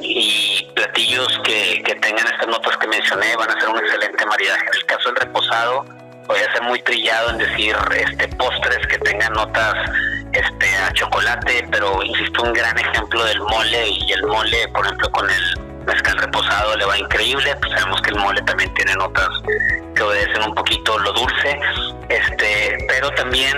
y 0.00 0.66
platillos 0.74 1.28
que, 1.44 1.82
tengan 2.00 2.26
estas 2.26 2.48
notas 2.48 2.76
que 2.78 2.86
mencioné 2.88 3.36
van 3.36 3.50
a 3.50 3.60
ser 3.60 3.68
un 3.68 3.78
excelente 3.78 4.24
maridaje. 4.26 4.62
En 4.62 4.74
el 4.74 4.86
caso 4.86 5.08
del 5.10 5.16
reposado, 5.16 5.84
voy 6.26 6.38
a 6.38 6.52
ser 6.52 6.62
muy 6.62 6.80
trillado 6.82 7.30
en 7.30 7.38
decir 7.38 7.76
este 7.94 8.28
postres 8.36 8.86
que 8.86 8.98
tengan 8.98 9.32
notas 9.32 9.74
este 10.32 10.76
a 10.76 10.92
chocolate, 10.92 11.66
pero 11.70 12.02
insisto, 12.02 12.42
un 12.42 12.52
gran 12.52 12.78
ejemplo 12.78 13.24
del 13.24 13.40
mole 13.40 13.88
y 13.88 14.12
el 14.12 14.22
mole, 14.24 14.68
por 14.68 14.84
ejemplo, 14.84 15.10
con 15.10 15.30
el 15.30 15.63
mezcal 15.84 16.18
reposado 16.18 16.76
le 16.76 16.84
va 16.84 16.98
increíble, 16.98 17.54
pues 17.60 17.72
sabemos 17.72 18.00
que 18.02 18.10
el 18.10 18.16
mole 18.16 18.42
también 18.42 18.72
tiene 18.74 18.94
notas 18.94 19.28
que 19.94 20.02
obedecen 20.02 20.42
un 20.42 20.54
poquito 20.54 20.98
lo 20.98 21.12
dulce, 21.12 21.58
este, 22.08 22.76
pero 22.88 23.10
también 23.10 23.56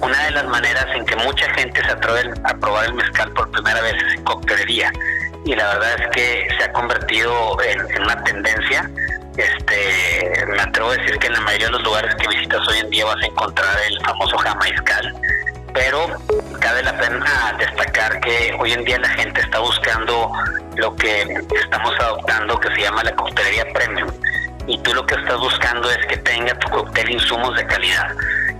una 0.00 0.24
de 0.24 0.30
las 0.32 0.46
maneras 0.46 0.86
en 0.94 1.04
que 1.04 1.16
mucha 1.16 1.52
gente 1.54 1.82
se 1.82 1.90
atreve 1.90 2.32
a 2.44 2.54
probar 2.54 2.86
el 2.86 2.94
mezcal 2.94 3.30
por 3.32 3.50
primera 3.50 3.80
vez 3.80 3.94
es 4.06 4.14
en 4.14 4.24
coctelería. 4.24 4.92
y 5.44 5.54
la 5.54 5.66
verdad 5.74 6.00
es 6.00 6.08
que 6.08 6.48
se 6.58 6.64
ha 6.64 6.72
convertido 6.72 7.56
en, 7.62 8.02
una 8.02 8.22
tendencia. 8.24 8.90
Este, 9.36 10.44
me 10.46 10.60
atrevo 10.60 10.90
a 10.90 10.96
decir 10.96 11.16
que 11.18 11.28
en 11.28 11.34
la 11.34 11.40
mayoría 11.40 11.66
de 11.66 11.72
los 11.72 11.84
lugares 11.84 12.14
que 12.16 12.28
visitas 12.28 12.66
hoy 12.68 12.78
en 12.78 12.90
día 12.90 13.04
vas 13.04 13.22
a 13.22 13.26
encontrar 13.26 13.78
el 13.88 13.98
famoso 14.04 14.36
jamaiscal, 14.36 15.14
pero 15.72 16.06
cabe 16.60 16.82
la 16.82 16.96
pena 16.98 17.56
destacar 17.58 18.20
que 18.20 18.56
hoy 18.58 18.72
en 18.72 18.84
día 18.84 18.98
la 18.98 19.08
gente 19.10 19.40
está 19.40 19.58
buscando 19.58 20.32
lo 20.76 20.94
que 20.96 21.22
estamos 21.60 21.94
adoptando 22.00 22.58
que 22.58 22.74
se 22.74 22.82
llama 22.82 23.02
la 23.04 23.14
coctelería 23.14 23.64
premium 23.72 24.10
y 24.66 24.78
tú 24.82 24.94
lo 24.94 25.04
que 25.06 25.14
estás 25.14 25.38
buscando 25.38 25.90
es 25.90 26.06
que 26.06 26.16
tenga 26.18 26.54
tu 26.58 26.68
cóctel 26.70 27.10
insumos 27.10 27.56
de 27.56 27.66
calidad 27.66 28.14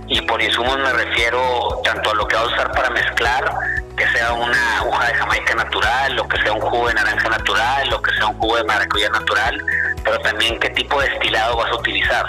y 0.09 0.19
por 0.21 0.41
insumos 0.41 0.77
me 0.79 0.91
refiero 0.91 1.81
tanto 1.83 2.09
a 2.09 2.15
lo 2.15 2.27
que 2.27 2.35
va 2.35 2.41
a 2.41 2.47
usar 2.47 2.71
para 2.71 2.89
mezclar, 2.89 3.53
que 3.95 4.07
sea 4.07 4.33
una 4.33 4.83
hoja 4.83 5.07
de 5.07 5.13
jamaica 5.13 5.55
natural, 5.55 6.15
lo 6.15 6.27
que 6.27 6.41
sea 6.41 6.51
un 6.51 6.61
jugo 6.61 6.87
de 6.87 6.95
naranja 6.95 7.29
natural, 7.29 7.89
lo 7.89 8.01
que 8.01 8.11
sea 8.13 8.27
un 8.27 8.37
jugo 8.39 8.57
de 8.57 8.63
maracuyá 8.63 9.09
natural, 9.09 9.63
pero 10.03 10.19
también 10.21 10.59
qué 10.59 10.69
tipo 10.71 10.99
de 10.99 11.09
destilado 11.09 11.57
vas 11.57 11.71
a 11.71 11.75
utilizar. 11.75 12.25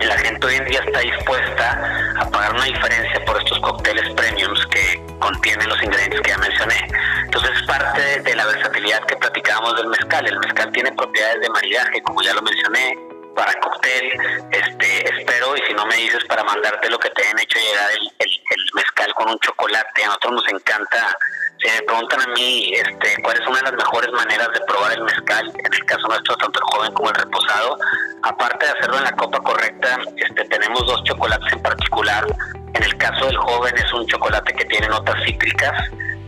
La 0.00 0.16
gente 0.18 0.46
hoy 0.46 0.54
en 0.54 0.64
día 0.64 0.80
está 0.80 1.00
dispuesta 1.00 2.14
a 2.18 2.30
pagar 2.30 2.54
una 2.54 2.64
diferencia 2.64 3.24
por 3.24 3.36
estos 3.38 3.58
cócteles 3.60 4.08
premiums 4.14 4.66
que 4.66 5.02
contienen 5.18 5.68
los 5.68 5.82
ingredientes 5.82 6.20
que 6.20 6.30
ya 6.30 6.38
mencioné. 6.38 6.88
Entonces 7.24 7.50
es 7.60 7.66
parte 7.66 8.20
de 8.20 8.34
la 8.34 8.46
versatilidad 8.46 9.04
que 9.06 9.16
platicábamos 9.16 9.76
del 9.76 9.88
mezcal. 9.88 10.26
El 10.26 10.38
mezcal 10.38 10.72
tiene 10.72 10.92
propiedades 10.92 11.40
de 11.40 11.50
maridaje, 11.50 12.02
como 12.02 12.22
ya 12.22 12.32
lo 12.34 12.42
mencioné, 12.42 12.96
para 13.34 13.52
cóctel, 13.60 14.12
este, 14.50 15.20
espero, 15.20 15.56
y 15.56 15.60
si 15.66 15.74
no 15.74 15.86
me 15.86 15.96
dices, 15.96 16.24
para 16.24 16.42
mandarte 16.42 16.90
lo 16.90 16.98
que 16.98 17.10
te 17.10 17.22
hayan 17.22 17.38
hecho 17.38 17.58
llegar 17.58 17.90
el, 17.92 18.28
mezcal 18.74 19.14
con 19.14 19.28
un 19.30 19.38
chocolate. 19.40 20.04
A 20.04 20.06
nosotros 20.06 20.32
nos 20.32 20.48
encanta. 20.48 21.16
Si 21.60 21.68
me 21.68 21.82
preguntan 21.82 22.20
a 22.20 22.26
mí 22.34 22.72
este, 22.72 23.20
cuál 23.22 23.36
es 23.36 23.46
una 23.46 23.56
de 23.58 23.62
las 23.64 23.72
mejores 23.72 24.12
maneras 24.12 24.48
de 24.54 24.60
probar 24.60 24.92
el 24.92 25.02
mezcal, 25.02 25.52
en 25.58 25.72
el 25.72 25.84
caso 25.86 26.06
nuestro, 26.06 26.36
tanto 26.36 26.60
el 26.60 26.64
joven 26.72 26.92
como 26.92 27.08
el 27.08 27.14
reposado, 27.16 27.78
aparte 28.22 28.66
de 28.66 28.72
hacerlo 28.72 28.98
en 28.98 29.04
la 29.04 29.12
copa 29.12 29.40
correcta, 29.40 29.98
este, 30.16 30.44
tenemos 30.44 30.86
dos 30.86 31.02
chocolates 31.04 31.52
en 31.52 31.62
particular. 31.62 32.26
En 32.74 32.82
el 32.82 32.96
caso 32.98 33.26
del 33.26 33.36
joven 33.38 33.76
es 33.76 33.92
un 33.92 34.06
chocolate 34.06 34.52
que 34.52 34.64
tiene 34.66 34.86
notas 34.88 35.16
cítricas, 35.24 35.72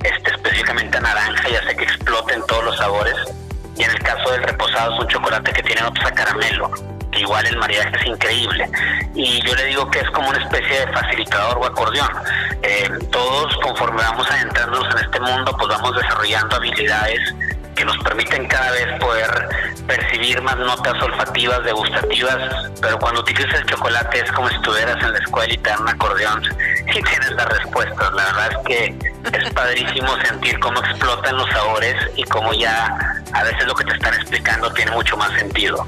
este, 0.02 0.30
específicamente 0.32 0.98
a 0.98 1.00
naranja, 1.00 1.48
ya 1.48 1.62
sé 1.62 1.76
que 1.76 1.84
exploten 1.84 2.44
todos 2.46 2.64
los 2.64 2.76
sabores. 2.76 3.16
Y 3.76 3.84
en 3.84 3.90
el 3.90 4.02
caso 4.02 4.32
del 4.32 4.42
reposado 4.42 4.94
es 4.94 5.00
un 5.00 5.08
chocolate 5.08 5.52
que 5.52 5.62
tiene 5.62 5.82
notas 5.82 6.06
a 6.06 6.12
caramelo 6.12 6.70
igual 7.16 7.46
el 7.46 7.56
maridaje 7.56 7.96
es 8.00 8.06
increíble. 8.06 8.70
Y 9.14 9.44
yo 9.46 9.54
le 9.54 9.64
digo 9.66 9.90
que 9.90 10.00
es 10.00 10.10
como 10.10 10.28
una 10.28 10.38
especie 10.38 10.86
de 10.86 10.92
facilitador 10.92 11.58
o 11.58 11.66
acordeón. 11.66 12.10
Eh, 12.62 12.88
todos 13.10 13.56
conforme 13.62 14.02
vamos 14.02 14.30
adentrándonos 14.30 14.94
en 14.94 15.04
este 15.04 15.20
mundo, 15.20 15.54
pues 15.56 15.68
vamos 15.68 15.96
desarrollando 15.96 16.56
habilidades 16.56 17.20
que 17.74 17.84
nos 17.84 17.96
permiten 17.98 18.46
cada 18.46 18.70
vez 18.72 18.98
poder 19.00 19.48
percibir 19.86 20.40
más 20.42 20.56
notas 20.58 21.02
olfativas, 21.02 21.64
degustativas, 21.64 22.70
pero 22.80 22.98
cuando 22.98 23.20
utilizas 23.20 23.60
el 23.60 23.66
chocolate 23.66 24.20
es 24.20 24.30
como 24.32 24.48
si 24.48 24.54
estuvieras 24.56 25.02
en 25.02 25.12
la 25.12 25.18
escuela 25.18 25.52
y 25.52 25.56
te 25.56 25.70
dan 25.70 25.80
un 25.80 25.88
acordeón 25.88 26.42
y 26.86 27.02
tienes 27.02 27.30
las 27.32 27.46
respuestas. 27.46 28.12
La 28.12 28.24
verdad 28.24 28.50
es 28.50 28.58
que 28.66 29.38
es 29.38 29.50
padrísimo 29.54 30.08
sentir 30.24 30.58
cómo 30.60 30.78
explotan 30.80 31.36
los 31.36 31.48
sabores 31.50 31.96
y 32.16 32.24
cómo 32.24 32.52
ya 32.52 32.98
a 33.32 33.42
veces 33.44 33.66
lo 33.66 33.74
que 33.74 33.84
te 33.84 33.94
están 33.94 34.14
explicando 34.14 34.70
tiene 34.72 34.90
mucho 34.90 35.16
más 35.16 35.32
sentido. 35.38 35.86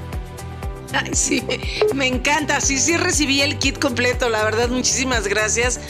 sí, 1.13 1.43
me 1.95 2.07
encanta. 2.07 2.61
Sí, 2.61 2.79
sí 2.79 2.97
recibí 2.97 3.41
el 3.43 3.59
kit 3.59 3.79
completo. 3.79 4.29
La 4.29 4.45
verdad, 4.45 4.69
muchísimas 4.69 5.27
gracias 5.27 5.81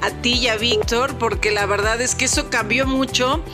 a 0.00 0.10
ti 0.10 0.34
y 0.34 0.48
a 0.48 0.56
Víctor, 0.56 1.16
porque 1.18 1.50
la 1.50 1.66
verdad 1.66 2.00
es 2.00 2.14
que 2.14 2.24
eso 2.24 2.50
cambió 2.50 2.86
mucho 2.86 3.44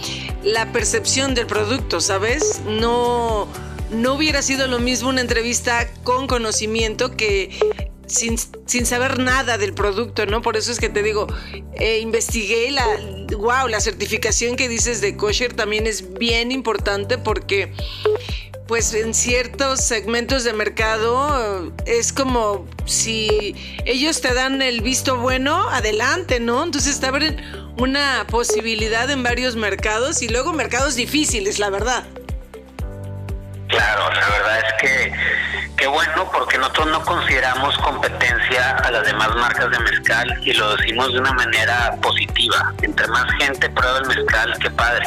la 0.42 0.72
percepción 0.72 1.34
del 1.34 1.46
producto, 1.46 2.00
¿sabes? 2.00 2.62
No, 2.66 3.48
no 3.90 4.14
hubiera 4.14 4.40
sido 4.42 4.66
lo 4.66 4.78
mismo 4.78 5.10
una 5.10 5.20
entrevista 5.20 5.88
con 6.04 6.26
conocimiento 6.26 7.16
que 7.16 7.50
sin, 8.08 8.38
saber 8.86 9.18
nada 9.18 9.58
del 9.58 9.74
producto, 9.74 10.26
¿no? 10.26 10.42
Por 10.42 10.56
eso 10.56 10.72
es 10.72 10.80
que 10.80 10.88
te 10.88 11.02
digo, 11.02 11.26
eh, 11.74 11.98
investigué 12.00 12.70
la, 12.70 12.86
wow, 13.36 13.68
la 13.68 13.80
certificación 13.80 14.56
que 14.56 14.68
dices 14.68 15.00
de 15.00 15.16
kosher 15.16 15.52
también 15.52 15.86
es 15.86 16.14
bien 16.14 16.50
importante 16.50 17.18
porque 17.18 17.72
pues 18.68 18.92
en 18.92 19.14
ciertos 19.14 19.80
segmentos 19.80 20.44
de 20.44 20.52
mercado 20.52 21.72
es 21.86 22.12
como 22.12 22.66
si 22.84 23.56
ellos 23.86 24.20
te 24.20 24.34
dan 24.34 24.60
el 24.60 24.82
visto 24.82 25.16
bueno, 25.16 25.70
adelante, 25.70 26.38
¿no? 26.38 26.64
Entonces 26.64 27.00
te 27.00 27.06
abren 27.06 27.42
una 27.78 28.26
posibilidad 28.30 29.10
en 29.10 29.22
varios 29.22 29.56
mercados 29.56 30.20
y 30.20 30.28
luego 30.28 30.52
mercados 30.52 30.96
difíciles, 30.96 31.58
la 31.58 31.70
verdad. 31.70 32.04
Claro, 33.68 34.12
la 34.12 34.28
verdad 34.28 34.58
es 34.58 34.74
que 34.82 35.12
qué 35.78 35.86
bueno 35.86 36.30
porque 36.30 36.58
nosotros 36.58 36.88
no 36.88 37.02
consideramos 37.06 37.76
competencia 37.78 38.76
a 38.84 38.90
las 38.90 39.04
demás 39.06 39.34
marcas 39.36 39.70
de 39.70 39.78
mezcal 39.78 40.40
y 40.44 40.52
lo 40.52 40.76
decimos 40.76 41.10
de 41.14 41.20
una 41.20 41.32
manera 41.32 41.96
positiva. 42.02 42.74
Entre 42.82 43.06
más 43.08 43.32
gente 43.40 43.70
prueba 43.70 43.98
el 43.98 44.06
mezcal, 44.08 44.54
qué 44.60 44.70
padre 44.70 45.06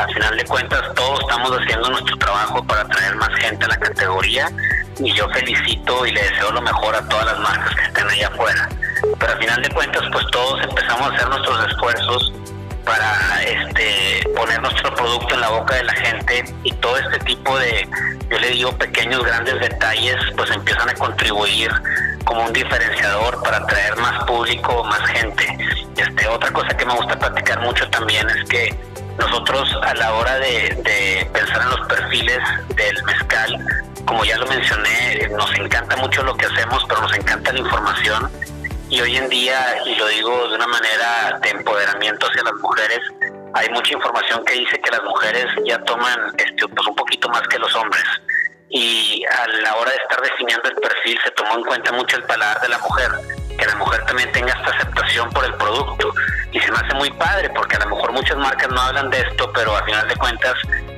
al 0.00 0.14
final 0.14 0.36
de 0.36 0.44
cuentas 0.44 0.80
todos 0.94 1.20
estamos 1.20 1.50
haciendo 1.52 1.90
nuestro 1.90 2.16
trabajo 2.16 2.64
para 2.64 2.84
traer 2.88 3.14
más 3.16 3.28
gente 3.36 3.64
a 3.66 3.68
la 3.68 3.76
categoría 3.76 4.50
y 4.98 5.12
yo 5.12 5.28
felicito 5.28 6.06
y 6.06 6.12
le 6.12 6.22
deseo 6.22 6.50
lo 6.52 6.62
mejor 6.62 6.94
a 6.94 7.06
todas 7.08 7.26
las 7.26 7.38
marcas 7.40 7.74
que 7.74 7.82
estén 7.82 8.08
allá 8.08 8.28
afuera. 8.28 8.68
Pero 9.18 9.32
al 9.32 9.38
final 9.38 9.62
de 9.62 9.68
cuentas 9.70 10.02
pues 10.10 10.24
todos 10.32 10.62
empezamos 10.62 11.10
a 11.10 11.14
hacer 11.14 11.28
nuestros 11.28 11.70
esfuerzos 11.70 12.32
para 12.84 13.42
este 13.42 14.22
poner 14.34 14.60
nuestro 14.62 14.94
producto 14.94 15.34
en 15.34 15.40
la 15.42 15.50
boca 15.50 15.74
de 15.74 15.84
la 15.84 15.92
gente 15.92 16.44
y 16.64 16.72
todo 16.72 16.96
este 16.96 17.18
tipo 17.20 17.58
de 17.58 17.86
yo 18.30 18.38
le 18.38 18.50
digo 18.50 18.72
pequeños 18.78 19.22
grandes 19.22 19.60
detalles 19.60 20.16
pues 20.36 20.50
empiezan 20.50 20.88
a 20.88 20.94
contribuir 20.94 21.70
como 22.24 22.46
un 22.46 22.52
diferenciador 22.54 23.42
para 23.42 23.58
atraer 23.58 23.96
más 23.96 24.24
público 24.24 24.82
más 24.84 25.06
gente 25.10 25.46
este 25.96 26.26
otra 26.28 26.50
cosa 26.52 26.74
que 26.74 26.86
me 26.86 26.94
gusta 26.94 27.18
platicar 27.18 27.60
mucho 27.60 27.88
también 27.90 28.28
es 28.30 28.48
que 28.48 28.89
nosotros 29.20 29.76
a 29.82 29.94
la 29.94 30.14
hora 30.14 30.38
de, 30.38 31.28
pensar 31.32 31.62
en 31.62 31.70
los 31.70 31.86
perfiles 31.86 32.38
del 32.74 33.02
mezcal, 33.04 33.66
como 34.04 34.24
ya 34.24 34.36
lo 34.38 34.46
mencioné, 34.46 35.28
nos 35.36 35.54
encanta 35.54 35.96
mucho 35.96 36.22
lo 36.22 36.36
que 36.36 36.46
hacemos, 36.46 36.84
pero 36.88 37.02
nos 37.02 37.14
encanta 37.14 37.52
la 37.52 37.60
información. 37.60 38.30
Y 38.88 39.00
hoy 39.00 39.16
en 39.16 39.28
día, 39.28 39.76
y 39.86 39.94
lo 39.94 40.08
digo 40.08 40.48
de 40.48 40.56
una 40.56 40.66
manera 40.66 41.38
de 41.40 41.50
empoderamiento 41.50 42.26
hacia 42.26 42.42
las 42.42 42.54
mujeres, 42.54 42.98
hay 43.54 43.68
mucha 43.70 43.94
información 43.94 44.44
que 44.44 44.54
dice 44.54 44.80
que 44.80 44.90
las 44.90 45.02
mujeres 45.04 45.46
ya 45.64 45.78
toman 45.84 46.18
este, 46.38 46.66
pues 46.66 46.86
un 46.86 46.96
poquito 46.96 47.28
más 47.28 47.42
que 47.48 47.58
los 47.58 47.74
hombres. 47.76 48.04
Y 48.68 49.22
a 49.26 49.46
la 49.62 49.76
hora 49.76 49.90
de 49.90 49.96
estar 49.96 50.20
definiendo 50.20 50.68
el 50.68 50.76
perfil 50.76 51.18
se 51.24 51.30
tomó 51.32 51.54
en 51.54 51.64
cuenta 51.64 51.92
mucho 51.92 52.16
el 52.16 52.24
paladar 52.24 52.60
de 52.60 52.68
la 52.68 52.78
mujer 52.78 53.10
que 53.60 53.66
la 53.66 53.74
mujer 53.76 54.04
también 54.06 54.32
tenga 54.32 54.52
esta 54.52 54.70
aceptación 54.70 55.30
por 55.30 55.44
el 55.44 55.54
producto. 55.54 56.12
Y 56.52 56.60
se 56.60 56.70
me 56.72 56.78
hace 56.78 56.94
muy 56.94 57.10
padre 57.12 57.50
porque 57.50 57.76
a 57.76 57.80
lo 57.80 57.94
mejor 57.94 58.12
muchas 58.12 58.36
marcas 58.36 58.68
no 58.70 58.80
hablan 58.80 59.10
de 59.10 59.20
esto, 59.20 59.52
pero 59.52 59.76
a 59.76 59.84
final 59.84 60.08
de 60.08 60.16
cuentas 60.16 60.54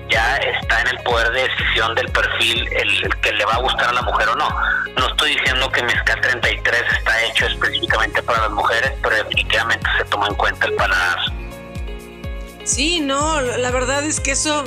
ya 0.09 0.37
está 0.37 0.81
en 0.81 0.88
el 0.88 0.99
poder 1.05 1.31
de 1.33 1.43
decisión 1.43 1.95
del 1.95 2.09
perfil 2.09 2.69
el, 2.73 3.21
que 3.21 3.33
le 3.33 3.45
va 3.45 3.55
a 3.55 3.59
gustar 3.59 3.88
a 3.88 3.93
la 3.93 4.03
mujer 4.03 4.29
o 4.29 4.35
no. 4.37 4.49
No 4.97 5.09
estoy 5.09 5.37
diciendo 5.37 5.71
que 5.71 5.83
Mezcal 5.83 6.21
33 6.21 6.83
está 6.99 7.25
hecho 7.25 7.47
específicamente 7.47 8.23
para 8.23 8.43
las 8.43 8.51
mujeres, 8.51 8.93
pero 9.03 9.17
definitivamente 9.17 9.88
se 9.99 10.05
toma 10.07 10.29
en 10.29 10.35
cuenta 10.35 10.67
el 10.67 10.75
paladar. 10.75 11.19
Sí, 12.65 13.01
no, 13.01 13.41
la 13.41 13.71
verdad 13.71 14.05
es 14.05 14.21
que 14.21 14.33
eso, 14.33 14.65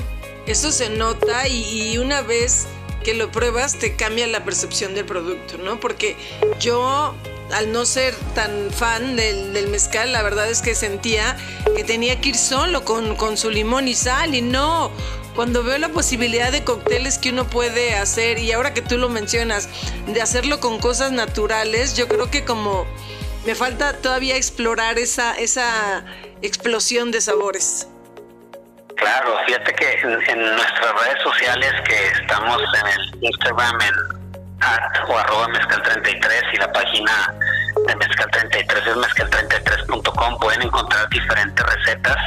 eso 0.47 0.71
se 0.71 0.89
nota 0.89 1.47
y 1.47 1.97
una 1.97 2.21
vez 2.21 2.67
que 3.05 3.13
lo 3.13 3.31
pruebas 3.31 3.77
te 3.77 3.95
cambia 3.95 4.25
la 4.25 4.43
percepción 4.43 4.95
del 4.95 5.05
producto, 5.05 5.59
¿no? 5.59 5.79
Porque 5.79 6.17
yo 6.59 7.15
al 7.55 7.71
no 7.71 7.85
ser 7.85 8.13
tan 8.33 8.69
fan 8.71 9.15
del, 9.15 9.67
mezcal, 9.69 10.11
la 10.11 10.21
verdad 10.21 10.49
es 10.49 10.61
que 10.61 10.75
sentía 10.75 11.37
que 11.75 11.83
tenía 11.83 12.19
que 12.19 12.29
ir 12.29 12.37
solo 12.37 12.83
con, 12.83 13.15
con 13.15 13.37
su 13.37 13.49
limón 13.49 13.87
y 13.87 13.95
sal 13.95 14.35
y 14.35 14.41
no. 14.41 14.91
Cuando 15.35 15.63
veo 15.63 15.77
la 15.77 15.89
posibilidad 15.89 16.51
de 16.51 16.63
cócteles 16.63 17.17
que 17.17 17.29
uno 17.29 17.45
puede 17.45 17.95
hacer 17.95 18.39
y 18.39 18.51
ahora 18.51 18.73
que 18.73 18.81
tú 18.81 18.97
lo 18.97 19.09
mencionas, 19.09 19.69
de 20.07 20.21
hacerlo 20.21 20.59
con 20.59 20.79
cosas 20.79 21.11
naturales, 21.11 21.95
yo 21.95 22.07
creo 22.07 22.29
que 22.29 22.45
como 22.45 22.85
me 23.45 23.55
falta 23.55 23.97
todavía 24.01 24.35
explorar 24.35 24.97
esa, 24.97 25.33
esa 25.35 26.05
explosión 26.41 27.11
de 27.11 27.21
sabores. 27.21 27.87
Claro, 28.95 29.37
fíjate 29.45 29.73
que 29.73 29.93
en, 30.01 30.11
nuestras 30.55 30.93
redes 31.03 31.21
sociales 31.21 31.73
que 31.87 32.07
estamos 32.21 32.61
en 32.81 32.87
el 32.87 33.23
Instagram, 33.23 33.81
en 33.81 34.24
o 35.07 35.17
arroba 35.17 35.47
mezcal33 35.47 36.53
y 36.53 36.57
la 36.57 36.71
página 36.71 37.33
de 37.87 37.95
mezcal33 37.95 38.87
es 38.87 38.95
mezcal33.com 38.95 40.37
pueden 40.39 40.61
encontrar 40.63 41.07
diferentes 41.09 41.65
recetas. 41.65 42.17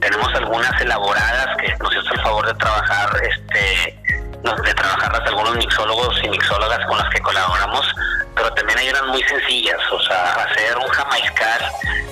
Tenemos 0.00 0.34
algunas 0.34 0.80
elaboradas 0.80 1.56
que 1.58 1.76
nos 1.78 1.92
hizo 1.94 2.14
el 2.14 2.20
favor 2.22 2.46
de 2.46 2.54
trabajar 2.54 3.10
este 3.22 4.02
de 4.42 4.74
trabajarlas 4.74 5.20
algunos 5.28 5.56
mixólogos 5.56 6.20
y 6.24 6.28
mixólogas 6.28 6.84
con 6.86 6.98
las 6.98 7.08
que 7.10 7.20
colaboramos 7.20 7.86
pero 8.34 8.52
también 8.54 8.78
hay 8.78 8.88
unas 8.88 9.04
muy 9.04 9.22
sencillas 9.22 9.78
o 9.92 10.00
sea 10.02 10.32
hacer 10.32 10.76
un 10.78 10.88
jamaiscal 10.88 11.60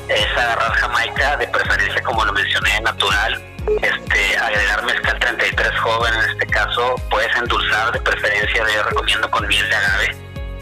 es 0.09 0.27
agarrar 0.39 0.73
jamaica 0.75 1.37
de 1.39 1.49
preferencia 1.49 2.01
como 2.03 2.25
lo 2.25 2.33
mencioné 2.33 2.81
natural 2.83 3.43
este, 3.83 4.37
agregar 4.37 4.85
mezcal 4.85 5.19
33 5.19 5.81
joven 5.81 6.13
en 6.15 6.31
este 6.31 6.47
caso, 6.47 6.95
puedes 7.11 7.35
endulzar 7.37 7.93
de 7.93 8.01
preferencia, 8.01 8.65
yo 8.75 8.83
recomiendo 8.83 9.31
con 9.31 9.47
miel 9.47 9.69
de 9.69 9.77
agave. 9.77 10.17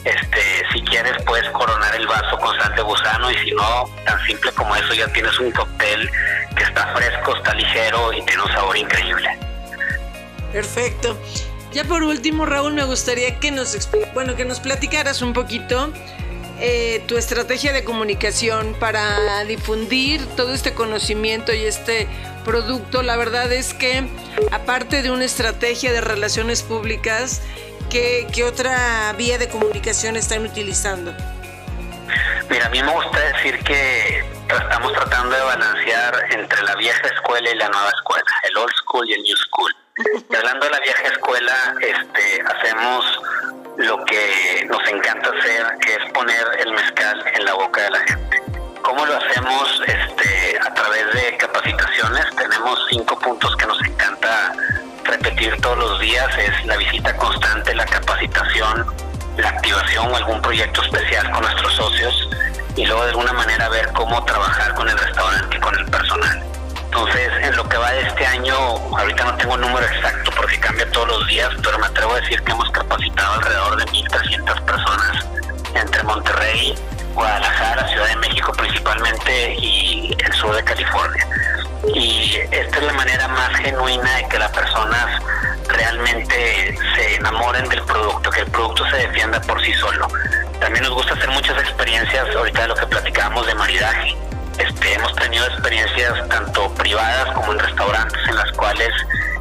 Este, 0.04 0.40
si 0.72 0.80
quieres 0.82 1.12
puedes 1.24 1.48
coronar 1.50 1.94
el 1.94 2.06
vaso 2.06 2.38
con 2.38 2.56
sal 2.60 2.74
de 2.74 2.82
gusano 2.82 3.30
y 3.30 3.38
si 3.38 3.50
no, 3.52 3.84
tan 4.04 4.18
simple 4.26 4.52
como 4.52 4.74
eso 4.76 4.94
ya 4.94 5.08
tienes 5.08 5.38
un 5.38 5.50
cóctel 5.50 6.10
que 6.56 6.62
está 6.62 6.94
fresco, 6.94 7.36
está 7.36 7.54
ligero 7.54 8.12
y 8.12 8.22
tiene 8.22 8.42
un 8.42 8.52
sabor 8.52 8.76
increíble. 8.76 9.38
Perfecto. 10.52 11.18
Ya 11.72 11.84
por 11.84 12.02
último, 12.02 12.46
Raúl, 12.46 12.72
me 12.72 12.84
gustaría 12.84 13.38
que 13.38 13.50
nos 13.50 13.88
bueno, 14.14 14.36
que 14.36 14.44
nos 14.44 14.60
platicaras 14.60 15.20
un 15.20 15.34
poquito 15.34 15.92
eh, 16.60 17.04
tu 17.06 17.16
estrategia 17.16 17.72
de 17.72 17.84
comunicación 17.84 18.74
para 18.80 19.44
difundir 19.44 20.24
todo 20.34 20.54
este 20.54 20.74
conocimiento 20.74 21.54
y 21.54 21.64
este 21.64 22.08
producto. 22.48 23.02
La 23.02 23.16
verdad 23.16 23.52
es 23.52 23.74
que, 23.74 24.08
aparte 24.52 25.02
de 25.02 25.10
una 25.10 25.26
estrategia 25.26 25.92
de 25.92 26.00
relaciones 26.00 26.62
públicas, 26.62 27.42
¿qué, 27.90 28.26
otra 28.42 29.12
vía 29.18 29.36
de 29.36 29.50
comunicación 29.50 30.16
están 30.16 30.46
utilizando? 30.46 31.14
Mira, 32.48 32.66
a 32.66 32.70
mí 32.70 32.82
me 32.82 32.90
gusta 32.90 33.20
decir 33.34 33.62
que 33.64 34.24
estamos 34.48 34.92
tratando 34.94 35.36
de 35.36 35.42
balancear 35.42 36.14
entre 36.30 36.62
la 36.62 36.74
vieja 36.76 37.06
escuela 37.08 37.50
y 37.50 37.54
la 37.54 37.68
nueva 37.68 37.90
escuela, 37.90 38.24
el 38.44 38.56
old 38.56 38.72
school 38.80 39.06
y 39.06 39.12
el 39.12 39.22
new 39.22 39.36
school. 39.36 39.76
Y 40.30 40.34
hablando 40.34 40.64
de 40.64 40.72
la 40.72 40.80
vieja 40.80 41.02
escuela, 41.02 41.74
este, 41.82 42.42
hacemos 42.46 43.04
lo 43.76 44.02
que 44.06 44.66
nos 44.70 44.88
encanta 44.88 45.30
hacer, 45.38 45.66
que 45.80 45.92
es 45.92 46.12
poner 46.14 46.46
el 46.60 46.72
mezcal 46.72 47.22
en 47.34 47.44
la 47.44 47.52
boca 47.52 47.82
de 47.82 47.90
la 47.90 47.98
gente. 48.00 48.57
¿Cómo 48.82 49.04
lo 49.04 49.16
hacemos? 49.16 49.82
Este, 49.86 50.58
a 50.60 50.72
través 50.74 51.12
de 51.12 51.36
capacitaciones. 51.36 52.24
Tenemos 52.36 52.86
cinco 52.90 53.18
puntos 53.18 53.54
que 53.56 53.66
nos 53.66 53.80
encanta 53.84 54.52
repetir 55.04 55.60
todos 55.60 55.78
los 55.78 56.00
días. 56.00 56.26
Es 56.38 56.66
la 56.66 56.76
visita 56.76 57.14
constante, 57.16 57.74
la 57.74 57.84
capacitación, 57.84 58.86
la 59.36 59.48
activación 59.48 60.12
o 60.12 60.16
algún 60.16 60.40
proyecto 60.42 60.82
especial 60.82 61.30
con 61.30 61.42
nuestros 61.42 61.74
socios 61.74 62.28
y 62.76 62.86
luego 62.86 63.02
de 63.04 63.10
alguna 63.10 63.32
manera 63.32 63.68
ver 63.68 63.88
cómo 63.92 64.24
trabajar 64.24 64.74
con 64.74 64.88
el 64.88 64.98
restaurante 64.98 65.56
y 65.56 65.60
con 65.60 65.74
el 65.78 65.84
personal. 65.86 66.42
Entonces, 66.84 67.30
en 67.42 67.56
lo 67.56 67.68
que 67.68 67.76
va 67.76 67.90
de 67.90 68.02
este 68.02 68.26
año, 68.26 68.56
ahorita 68.56 69.24
no 69.24 69.34
tengo 69.36 69.54
el 69.56 69.60
número 69.60 69.86
exacto 69.86 70.30
porque 70.36 70.58
cambia 70.60 70.90
todos 70.90 71.08
los 71.08 71.26
días, 71.28 71.50
pero 71.62 71.78
me 71.78 71.86
atrevo 71.86 72.12
a 72.12 72.20
decir 72.20 72.42
que 72.42 72.52
hemos 72.52 72.70
capacitado 72.70 73.34
alrededor 73.34 73.76
de 73.76 73.84
1.300 73.86 74.62
personas 74.62 75.26
entre 75.74 76.02
Monterrey, 76.04 76.74
Guadalajara, 77.14 77.88
Ciudad 77.88 78.08
de 78.08 78.16
México 78.16 78.52
principalmente 78.52 79.54
y 79.54 80.16
el 80.24 80.32
sur 80.34 80.54
de 80.54 80.64
California. 80.64 81.26
Y 81.94 82.40
esta 82.50 82.78
es 82.78 82.84
la 82.84 82.92
manera 82.92 83.28
más 83.28 83.56
genuina 83.56 84.16
de 84.16 84.28
que 84.28 84.38
las 84.38 84.50
personas 84.52 85.22
realmente 85.68 86.76
se 86.94 87.16
enamoren 87.16 87.68
del 87.68 87.82
producto, 87.82 88.30
que 88.30 88.40
el 88.40 88.50
producto 88.50 88.88
se 88.90 88.96
defienda 88.96 89.40
por 89.40 89.62
sí 89.62 89.72
solo. 89.74 90.08
También 90.60 90.84
nos 90.84 90.94
gusta 90.94 91.14
hacer 91.14 91.28
muchas 91.30 91.58
experiencias, 91.58 92.34
ahorita 92.34 92.62
de 92.62 92.68
lo 92.68 92.74
que 92.74 92.86
platicábamos 92.86 93.46
de 93.46 93.54
maridaje 93.54 94.16
este, 94.58 94.94
hemos 94.94 95.14
tenido 95.14 95.46
experiencias 95.46 96.28
tanto 96.28 96.68
privadas 96.74 97.32
como 97.34 97.52
en 97.52 97.60
restaurantes 97.60 98.20
en 98.28 98.36
las 98.36 98.50
cuales 98.52 98.90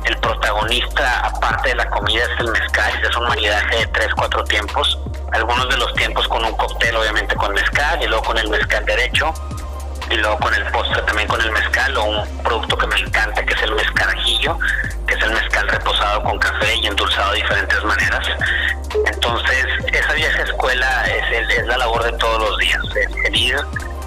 el 0.06 0.16
protagonista, 0.18 1.20
aparte 1.26 1.70
de 1.70 1.76
la 1.76 1.90
comida, 1.90 2.24
es 2.24 2.40
el 2.40 2.52
mezcal, 2.52 2.94
es 3.04 3.18
un 3.18 3.28
maridaje 3.28 3.78
de 3.78 3.88
tres, 3.88 4.10
cuatro 4.16 4.44
tiempos. 4.44 4.98
Algunos 5.32 5.70
de 5.70 5.78
los 5.78 5.94
tiempos 5.94 6.28
con 6.28 6.44
un 6.44 6.54
cóctel, 6.54 6.96
obviamente 6.96 7.36
con 7.36 7.54
mezcal, 7.54 8.02
y 8.02 8.08
luego 8.08 8.24
con 8.24 8.38
el 8.38 8.50
mezcal 8.50 8.86
derecho, 8.86 9.34
y 10.10 10.16
luego 10.16 10.38
con 10.38 10.54
el 10.54 10.64
postre 10.72 11.02
también 11.04 11.28
con 11.28 11.42
el 11.42 11.52
mezcal, 11.52 11.98
o 11.98 12.04
un 12.04 12.38
producto 12.44 12.78
que 12.78 12.88
me 12.88 13.00
encanta, 13.00 13.46
que 13.46 13.54
es 13.54 13.62
el 13.62 13.76
mezcarajillo, 13.76 14.58
que 15.06 15.16
es 15.16 15.22
el 15.24 15.32
mezcal 15.32 15.68
reposado 15.68 16.24
con 16.24 16.40
café 16.40 16.76
y 16.76 16.88
endulzado 16.88 17.32
de 17.32 17.38
diferentes 17.38 17.84
maneras. 17.84 18.28
Entonces, 19.06 19.66
esa 19.92 20.14
vieja 20.14 20.44
escuela 20.44 21.06
es, 21.06 21.50
es 21.50 21.66
la 21.68 21.78
labor 21.78 22.04
de 22.04 22.14
todos 22.14 22.40
los 22.50 22.58
días, 22.58 22.82
el 23.26 23.36
ir 23.36 23.58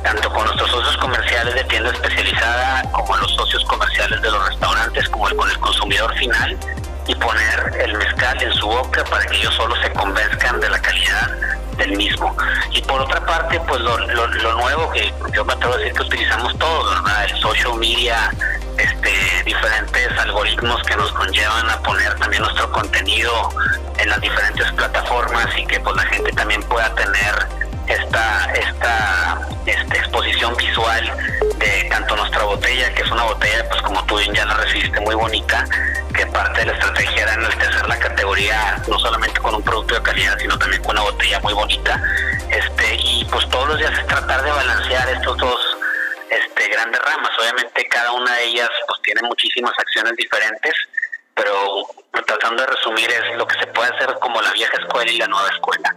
tanto 0.03 0.33
con 0.33 0.45
nuestros 0.45 0.71
socios 0.71 0.97
comerciales 0.97 1.55
de 1.55 1.65
tienda 1.65 1.91
especializada 1.91 2.83
como 2.93 3.17
los 3.19 3.35
socios 3.35 3.65
comerciales 3.65 4.21
de 4.23 4.31
los 4.31 4.49
restaurantes, 4.49 5.09
como 5.09 5.29
el, 5.29 5.37
con 5.37 5.51
el 5.51 5.59
consumidor 5.59 6.15
final 6.15 6.59
y 7.07 7.15
poner 7.17 7.73
el 7.81 7.95
mezcal 7.95 8.43
en 8.43 8.53
su 8.55 8.67
boca 8.67 9.05
para 9.05 9.25
que 9.27 9.37
ellos 9.37 9.55
solo 9.55 9.75
se 9.83 9.91
convenzcan 9.93 10.61
de 10.61 10.71
la 10.71 10.81
calidad 10.81 11.00
por 13.01 13.07
otra 13.07 13.25
parte, 13.25 13.59
pues 13.67 13.81
lo, 13.81 13.97
nuevo 13.97 14.91
que 14.91 15.13
yo 15.33 15.45
me 15.45 15.55
atrevo 15.55 15.75
a 15.75 15.77
decir 15.79 15.95
que 15.95 16.03
utilizamos 16.03 16.59
todos, 16.59 17.03
El 17.25 17.37
social 17.39 17.75
media, 17.77 18.31
este, 18.77 19.43
diferentes 19.45 20.19
algoritmos 20.19 20.83
que 20.83 20.97
nos 20.97 21.11
conllevan 21.13 21.71
a 21.71 21.79
poner 21.79 22.15
también 22.17 22.43
nuestro 22.43 22.71
contenido 22.71 23.49
en 23.97 24.09
las 24.09 24.21
diferentes 24.21 24.71
plataformas 24.73 25.47
y 25.57 25.67
que 25.67 25.81
pues 25.81 25.97
la 25.97 26.03
gente 26.03 26.31
también 26.33 26.63
pueda 26.65 26.95
tener 26.95 27.47
esta, 27.87 28.53
esta, 28.53 29.49
esta 29.65 29.95
exposición 29.97 30.55
visual 30.57 31.11
de 31.57 31.89
tanto 31.91 32.17
nuestra 32.17 32.45
botella, 32.45 32.93
que 32.95 33.03
es 33.03 33.11
una 33.11 33.25
botella, 33.25 33.67
pues 33.71 33.81
como 33.81 34.05
tú 34.05 34.19
bien 34.19 34.35
ya 34.35 34.45
la 34.45 34.55
recibiste, 34.55 35.01
muy 35.01 35.15
bonita, 35.15 35.65
que 36.13 36.27
parte 36.27 36.61
de 36.61 36.67
la 36.67 36.73
estrategia 36.73 37.23
era 37.23 37.35
enaltecer 37.35 37.89
la 37.89 37.99
categoría, 37.99 38.83
no 38.89 38.99
solamente 38.99 39.41
con 39.41 39.55
un 39.55 39.63
producto 39.63 39.95
de 39.95 40.03
calidad, 40.03 40.39
sino 40.39 40.59
también 40.59 40.83
con 40.83 40.93
una 40.93 41.03
botella 41.03 41.41
muy 41.41 41.53
bonita. 41.53 42.03
este 42.51 42.97
Y 42.97 43.25
pues 43.31 43.49
todos 43.49 43.69
los 43.69 43.79
días 43.79 43.93
es 43.99 44.07
tratar 44.07 44.43
de 44.43 44.51
balancear 44.51 45.09
estos 45.11 45.37
dos 45.39 45.77
este, 46.31 46.69
grandes 46.69 47.01
ramas. 47.03 47.31
Obviamente 47.39 47.87
cada 47.89 48.13
una 48.13 48.35
de 48.37 48.45
ellas 48.45 48.71
pues 48.87 49.01
tiene 49.03 49.23
muchísimas 49.23 49.73
acciones 49.79 50.15
diferentes, 50.17 50.75
pero 51.35 51.87
tratando 52.27 52.63
de 52.63 52.69
resumir 52.69 53.11
es 53.11 53.37
lo 53.37 53.47
que 53.47 53.59
se 53.59 53.67
puede 53.69 53.95
hacer 53.95 54.15
como 54.21 54.41
la 54.41 54.53
vieja 54.53 54.77
escuela 54.79 55.11
y 55.11 55.19
la 55.19 55.29
nueva 55.29 55.49
escuela. 55.49 55.97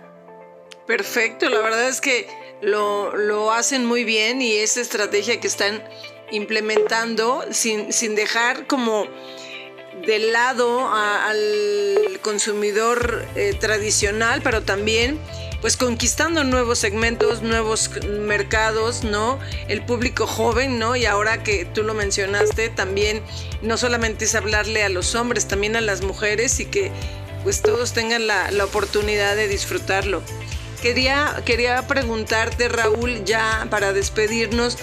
Perfecto, 0.87 1.49
la 1.49 1.59
verdad 1.59 1.87
es 1.87 2.01
que 2.01 2.27
lo, 2.61 3.51
hacen 3.51 3.85
muy 3.85 4.03
bien 4.03 4.41
y 4.41 4.57
esa 4.57 4.81
estrategia 4.81 5.39
que 5.39 5.47
están 5.47 5.83
implementando 6.31 7.45
sin, 7.51 7.89
dejar 8.15 8.67
como 8.67 9.07
de 10.05 10.19
lado 10.19 10.89
al 10.93 12.19
consumidor 12.21 13.25
eh, 13.35 13.55
tradicional, 13.59 14.41
pero 14.43 14.61
también 14.61 15.19
pues 15.61 15.77
conquistando 15.77 16.43
nuevos 16.43 16.79
segmentos, 16.79 17.41
nuevos 17.41 17.89
mercados, 18.05 19.05
¿no? 19.05 19.39
El 19.69 19.85
público 19.85 20.27
joven, 20.27 20.77
¿no? 20.77 20.97
Y 20.97 21.05
ahora 21.05 21.41
que 21.41 21.63
tú 21.63 21.83
lo 21.83 21.93
mencionaste, 21.93 22.67
también 22.67 23.21
no 23.61 23.77
solamente 23.77 24.25
es 24.25 24.35
hablarle 24.35 24.83
a 24.83 24.89
los 24.89 25.15
hombres, 25.15 25.47
también 25.47 25.77
a 25.77 25.81
las 25.81 26.01
mujeres 26.01 26.59
y 26.59 26.65
que 26.65 26.91
pues 27.43 27.61
todos 27.61 27.93
tengan 27.93 28.27
la, 28.27 28.51
la 28.51 28.65
oportunidad 28.65 29.37
de 29.37 29.47
disfrutarlo. 29.47 30.21
Quería, 30.81 31.41
quería 31.45 31.87
preguntarte, 31.87 32.67
Raúl, 32.67 33.23
ya 33.23 33.65
para 33.69 33.93
despedirnos, 33.93 34.77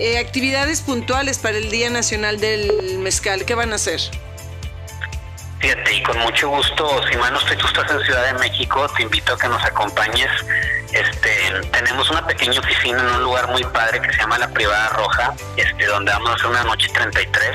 eh, 0.00 0.16
actividades 0.16 0.80
puntuales 0.80 1.38
para 1.38 1.58
el 1.58 1.70
Día 1.70 1.90
Nacional 1.90 2.40
del 2.40 2.98
Mezcal, 3.00 3.44
¿qué 3.44 3.54
van 3.54 3.72
a 3.72 3.74
hacer? 3.76 4.00
Fíjate, 5.64 5.94
y 5.94 6.02
con 6.02 6.18
mucho 6.18 6.50
gusto, 6.50 7.00
si 7.10 7.16
mal 7.16 7.32
no 7.32 7.38
estoy, 7.38 7.56
tú 7.56 7.66
estás 7.66 7.90
en 7.90 7.98
Ciudad 8.04 8.26
de 8.26 8.34
México, 8.34 8.86
te 8.94 9.02
invito 9.02 9.32
a 9.32 9.38
que 9.38 9.48
nos 9.48 9.64
acompañes. 9.64 10.28
Este, 10.92 11.52
tenemos 11.72 12.10
una 12.10 12.26
pequeña 12.26 12.60
oficina 12.60 13.00
en 13.00 13.06
un 13.06 13.22
lugar 13.22 13.48
muy 13.48 13.64
padre 13.64 13.98
que 14.02 14.12
se 14.12 14.18
llama 14.18 14.36
La 14.36 14.48
Privada 14.48 14.90
Roja, 14.90 15.32
este, 15.56 15.86
donde 15.86 16.12
vamos 16.12 16.28
a 16.28 16.34
hacer 16.34 16.46
una 16.48 16.64
noche 16.64 16.86
33 16.92 17.50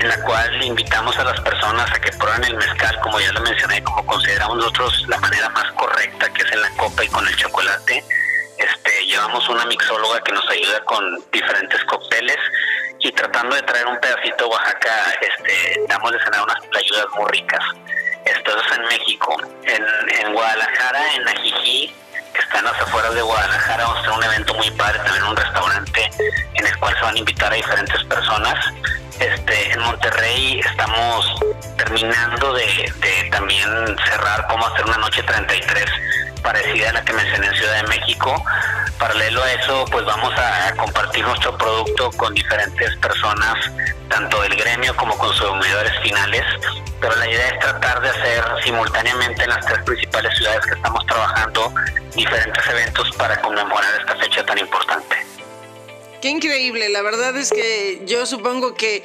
en 0.00 0.08
la 0.08 0.20
cual 0.22 0.64
invitamos 0.64 1.16
a 1.16 1.22
las 1.22 1.40
personas 1.42 1.88
a 1.92 2.00
que 2.00 2.10
prueben 2.10 2.42
el 2.42 2.56
mezcal, 2.56 2.98
como 3.02 3.20
ya 3.20 3.30
lo 3.30 3.40
mencioné, 3.42 3.84
como 3.84 4.04
consideramos 4.04 4.56
nosotros 4.56 5.04
la 5.06 5.18
manera 5.18 5.48
más 5.50 5.70
correcta, 5.74 6.32
que 6.32 6.42
es 6.42 6.50
en 6.50 6.60
la 6.60 6.70
copa 6.70 7.04
y 7.04 7.08
con 7.08 7.24
el 7.24 7.36
chocolate. 7.36 8.02
Este, 8.58 9.06
llevamos 9.06 9.48
una 9.48 9.64
mixóloga 9.66 10.20
que 10.24 10.32
nos 10.32 10.50
ayuda 10.50 10.84
con 10.86 11.04
diferentes 11.30 11.84
cócteles 11.84 12.38
y 13.00 13.12
tratando 13.12 13.54
de 13.54 13.62
traer 13.62 13.86
un 13.86 13.98
pedacito 13.98 14.44
de 14.44 14.50
Oaxaca, 14.50 14.90
este, 15.20 15.80
damos 15.88 16.10
de 16.12 16.18
unas 16.18 16.66
playudas 16.66 17.06
muy 17.16 17.30
ricas. 17.30 17.64
Esto 18.24 18.50
es 18.58 18.76
en 18.76 18.82
México. 18.86 19.36
En, 19.64 20.26
en 20.26 20.32
Guadalajara, 20.32 21.14
en 21.14 21.28
Ajijí, 21.28 21.94
que 22.32 22.40
están 22.40 22.64
las 22.64 22.80
afueras 22.80 23.14
de 23.14 23.22
Guadalajara, 23.22 23.84
vamos 23.84 23.98
a 23.98 24.02
tener 24.02 24.18
un 24.18 24.24
evento 24.24 24.54
muy 24.54 24.70
padre, 24.72 24.98
también 25.00 25.24
un 25.24 25.36
restaurante 25.36 26.10
en 26.54 26.66
el 26.66 26.78
cual 26.78 26.94
se 26.94 27.00
van 27.02 27.14
a 27.14 27.18
invitar 27.18 27.52
a 27.52 27.56
diferentes 27.56 28.04
personas 28.04 28.56
este, 29.20 29.72
en 29.72 29.80
Monterrey 29.80 30.60
estamos 30.60 31.26
terminando 31.76 32.52
de, 32.52 32.92
también 33.32 33.68
cerrar 34.08 34.46
cómo 34.48 34.64
hacer 34.66 34.84
una 34.86 34.98
noche 34.98 35.22
33 35.24 35.84
parecida 36.42 36.90
a 36.90 36.92
la 36.92 37.04
que 37.04 37.12
mencioné 37.12 37.48
en 37.48 37.54
Ciudad 37.54 37.82
de 37.82 37.88
México. 37.88 38.44
Paralelo 38.98 39.42
a 39.42 39.52
eso, 39.52 39.84
pues 39.92 40.04
vamos 40.04 40.32
a 40.36 40.74
compartir 40.76 41.24
nuestro 41.24 41.56
producto 41.56 42.10
con 42.16 42.34
diferentes 42.34 42.96
personas, 42.96 43.54
tanto 44.08 44.40
del 44.42 44.56
gremio 44.56 44.94
como 44.96 45.16
consumidores 45.16 45.92
finales. 46.02 46.42
Pero 47.00 47.14
la 47.14 47.30
idea 47.30 47.48
es 47.48 47.58
tratar 47.60 48.00
de 48.02 48.08
hacer 48.08 48.44
simultáneamente 48.64 49.44
en 49.44 49.50
las 49.50 49.64
tres 49.64 49.78
principales 49.84 50.36
ciudades 50.36 50.66
que 50.66 50.74
estamos 50.74 51.06
trabajando 51.06 51.72
diferentes 52.16 52.66
eventos 52.66 53.14
para 53.16 53.40
conmemorar 53.40 54.00
esta 54.00 54.16
fecha 54.16 54.44
tan 54.44 54.58
importante. 54.58 55.16
Qué 56.20 56.28
increíble, 56.30 56.88
la 56.88 57.02
verdad 57.02 57.36
es 57.36 57.50
que 57.52 58.02
yo 58.04 58.26
supongo 58.26 58.74
que 58.74 59.04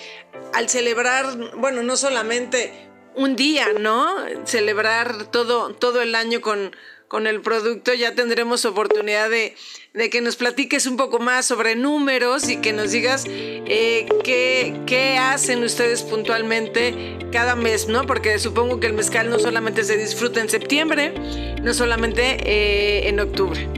al 0.53 0.69
celebrar, 0.69 1.25
bueno, 1.56 1.84
no 1.84 1.95
solamente 1.97 2.89
un 3.13 3.36
día, 3.36 3.67
¿no? 3.79 4.15
Celebrar 4.45 5.25
todo, 5.25 5.75
todo 5.75 6.01
el 6.01 6.15
año 6.15 6.41
con, 6.41 6.75
con 7.08 7.27
el 7.27 7.41
producto, 7.41 7.93
ya 7.93 8.15
tendremos 8.15 8.65
oportunidad 8.65 9.29
de, 9.29 9.56
que 9.93 10.21
nos 10.21 10.36
platiques 10.36 10.88
un 10.88 10.97
poco 10.97 11.19
más 11.19 11.45
sobre 11.45 11.75
números 11.75 12.49
y 12.49 12.58
que 12.58 12.73
nos 12.73 12.91
digas 12.91 13.25
eh, 13.27 14.08
qué, 14.23 14.75
qué, 14.88 15.19
hacen 15.19 15.63
ustedes 15.63 16.01
puntualmente 16.01 17.19
cada 17.32 17.56
mes, 17.56 17.88
¿no? 17.88 18.03
Porque 18.03 18.39
supongo 18.39 18.79
que 18.79 18.88
el 18.88 18.93
mezcal 18.93 19.29
no 19.29 19.38
solamente 19.38 19.84
se 19.84 19.95
disfruta 19.95 20.41
en 20.41 20.49
septiembre, 20.49 21.13
no 21.62 21.75
solamente 21.75 22.38
eh, 22.43 23.08
en 23.08 23.19
octubre. 23.19 23.69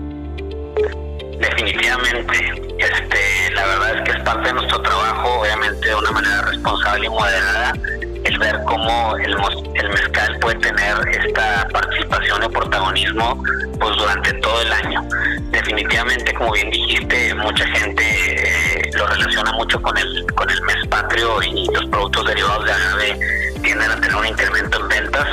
Definitivamente, 1.38 2.64
este, 2.80 3.54
la 3.54 3.66
verdad 3.66 3.98
es 3.98 4.04
que 4.04 4.18
es 4.18 4.24
parte 4.24 4.48
de 4.48 4.54
nuestro 4.54 4.82
trabajo, 4.82 5.42
obviamente 5.42 5.86
de 5.86 5.96
una 5.96 6.12
manera 6.12 6.42
responsable 6.44 7.08
y 7.08 7.10
moderada 7.10 7.74
el 8.26 8.40
ver 8.40 8.60
cómo 8.66 9.16
el, 9.18 9.36
mezcal 9.90 10.38
puede 10.40 10.56
tener 10.60 10.96
esta 11.10 11.68
participación 11.72 12.44
y 12.44 12.50
protagonismo 12.50 13.44
pues 13.80 13.96
durante 13.98 14.34
todo 14.34 14.62
el 14.62 14.74
año. 14.74 15.08
Definitivamente, 15.52 16.34
como 16.34 16.52
bien 16.52 16.70
dijiste, 16.72 17.34
mucha 17.36 17.66
gente 17.68 18.04
eh, 18.04 18.92
lo 18.96 19.08
relaciona 19.08 19.52
mucho 19.54 19.82
con 19.82 19.98
el 19.98 20.26
con 20.34 20.50
el 20.50 20.62
mes 20.64 20.88
patrio 20.90 21.42
y 21.44 21.68
los 21.74 21.86
productos 21.86 22.26
derivados 22.26 22.66
de 22.66 22.72
agave 22.72 23.20
tienden 23.62 23.92
a 23.92 23.96
tener 23.96 24.16
un 24.16 24.28
incremento 24.28 24.80
en 24.80 24.88
ventas, 24.88 25.28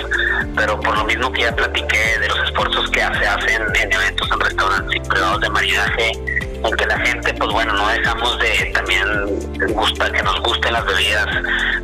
pero 0.57 0.79
por 0.81 0.97
lo 0.97 1.05
mismo 1.05 1.33
que 1.33 1.43
ya 1.43 1.55
platiqué 1.55 2.19
de 2.19 2.29
los 2.29 2.39
esfuerzos 2.49 2.91
que 2.91 3.01
se 3.01 3.27
hacen 3.27 3.63
en 3.75 3.93
eventos 3.93 4.29
en 4.33 4.41
restaurantes 4.41 4.97
y 4.97 5.09
privados 5.09 5.41
de 5.41 5.51
maridaje, 5.51 6.13
aunque 6.63 6.87
la 6.87 6.99
gente, 7.01 7.35
pues 7.35 7.51
bueno, 7.51 7.73
no 7.73 7.89
dejamos 7.89 8.39
de 8.39 8.71
también 8.75 9.03
gusta 9.75 10.11
que 10.11 10.23
nos 10.23 10.41
gusten 10.41 10.73
las 10.73 10.85
bebidas 10.87 11.27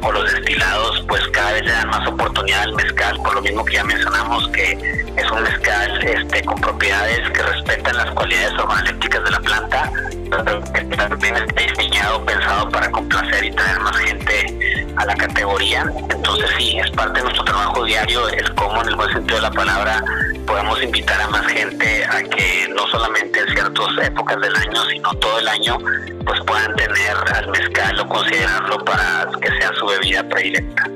o 0.03 0.13
los 0.13 0.33
destilados, 0.33 1.05
pues 1.09 1.27
cada 1.29 1.53
vez 1.53 1.65
le 1.65 1.73
dan 1.73 1.89
más 1.89 2.07
oportunidad 2.07 2.63
al 2.63 2.75
mezcal, 2.75 3.17
por 3.23 3.35
lo 3.35 3.43
mismo 3.43 3.65
que 3.65 3.75
ya 3.75 3.85
mencionamos 3.85 4.49
que 4.49 4.73
es 5.17 5.31
un 5.31 5.43
mezcal 5.43 6.05
este, 6.05 6.45
con 6.45 6.61
propiedades 6.61 7.31
que 7.31 7.43
respetan 7.43 7.97
las 7.97 8.11
cualidades 8.13 8.53
organolépticas 8.59 9.25
de 9.25 9.31
la 9.31 9.41
planta, 9.41 9.93
pero 10.31 10.73
que 10.73 10.85
también 10.97 11.37
está 11.37 11.63
diseñado, 11.63 12.25
pensado 12.25 12.69
para 12.71 12.91
complacer 12.91 13.45
y 13.45 13.51
traer 13.53 13.81
más 13.81 13.97
gente 13.97 14.88
a 14.99 15.07
la 15.07 15.15
categoría. 15.15 15.91
Entonces 16.11 16.51
sí, 16.59 16.79
es 16.79 16.91
parte 16.91 17.19
de 17.19 17.25
nuestro 17.25 17.45
trabajo 17.45 17.85
diario, 17.85 18.29
el 18.29 18.55
cómo 18.55 18.83
en 18.83 18.89
el 18.89 18.97
buen 18.97 19.13
sentido 19.13 19.37
de 19.37 19.43
la 19.43 19.51
palabra 19.51 20.05
podemos 20.47 20.83
invitar 20.83 21.21
a 21.21 21.29
más 21.29 21.47
gente 21.47 22.05
a 22.05 22.23
que 22.23 22.69
no 22.75 22.87
solamente 22.89 23.41
en 23.41 23.49
ciertas 23.55 23.87
épocas 24.03 24.41
del 24.41 24.57
año, 24.57 24.85
sino 24.91 25.11
todo 25.15 25.39
el 25.39 25.49
año, 25.49 25.79
pues 26.25 26.41
puedan 26.47 26.75
tener 26.77 27.17
al 27.35 27.49
mezcal 27.49 28.01
o 28.01 28.09
considerarlo 28.09 28.85
para 28.85 29.29
que 29.41 29.49
sea 29.49 29.73
su 29.79 29.87
bebida 29.87 30.29
predilecta. 30.29 30.91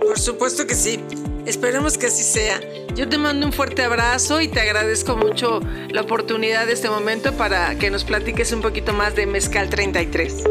Por 0.00 0.18
supuesto 0.18 0.66
que 0.66 0.74
sí. 0.74 1.04
Esperemos 1.46 1.96
que 1.96 2.06
así 2.06 2.22
sea. 2.22 2.60
Yo 2.94 3.08
te 3.08 3.16
mando 3.16 3.46
un 3.46 3.52
fuerte 3.52 3.82
abrazo 3.82 4.40
y 4.40 4.48
te 4.48 4.60
agradezco 4.60 5.16
mucho 5.16 5.60
la 5.88 6.02
oportunidad 6.02 6.66
de 6.66 6.72
este 6.72 6.90
momento 6.90 7.32
para 7.32 7.74
que 7.76 7.90
nos 7.90 8.04
platiques 8.04 8.52
un 8.52 8.60
poquito 8.60 8.92
más 8.92 9.14
de 9.14 9.26
Mezcal 9.26 9.70
33. 9.70 10.44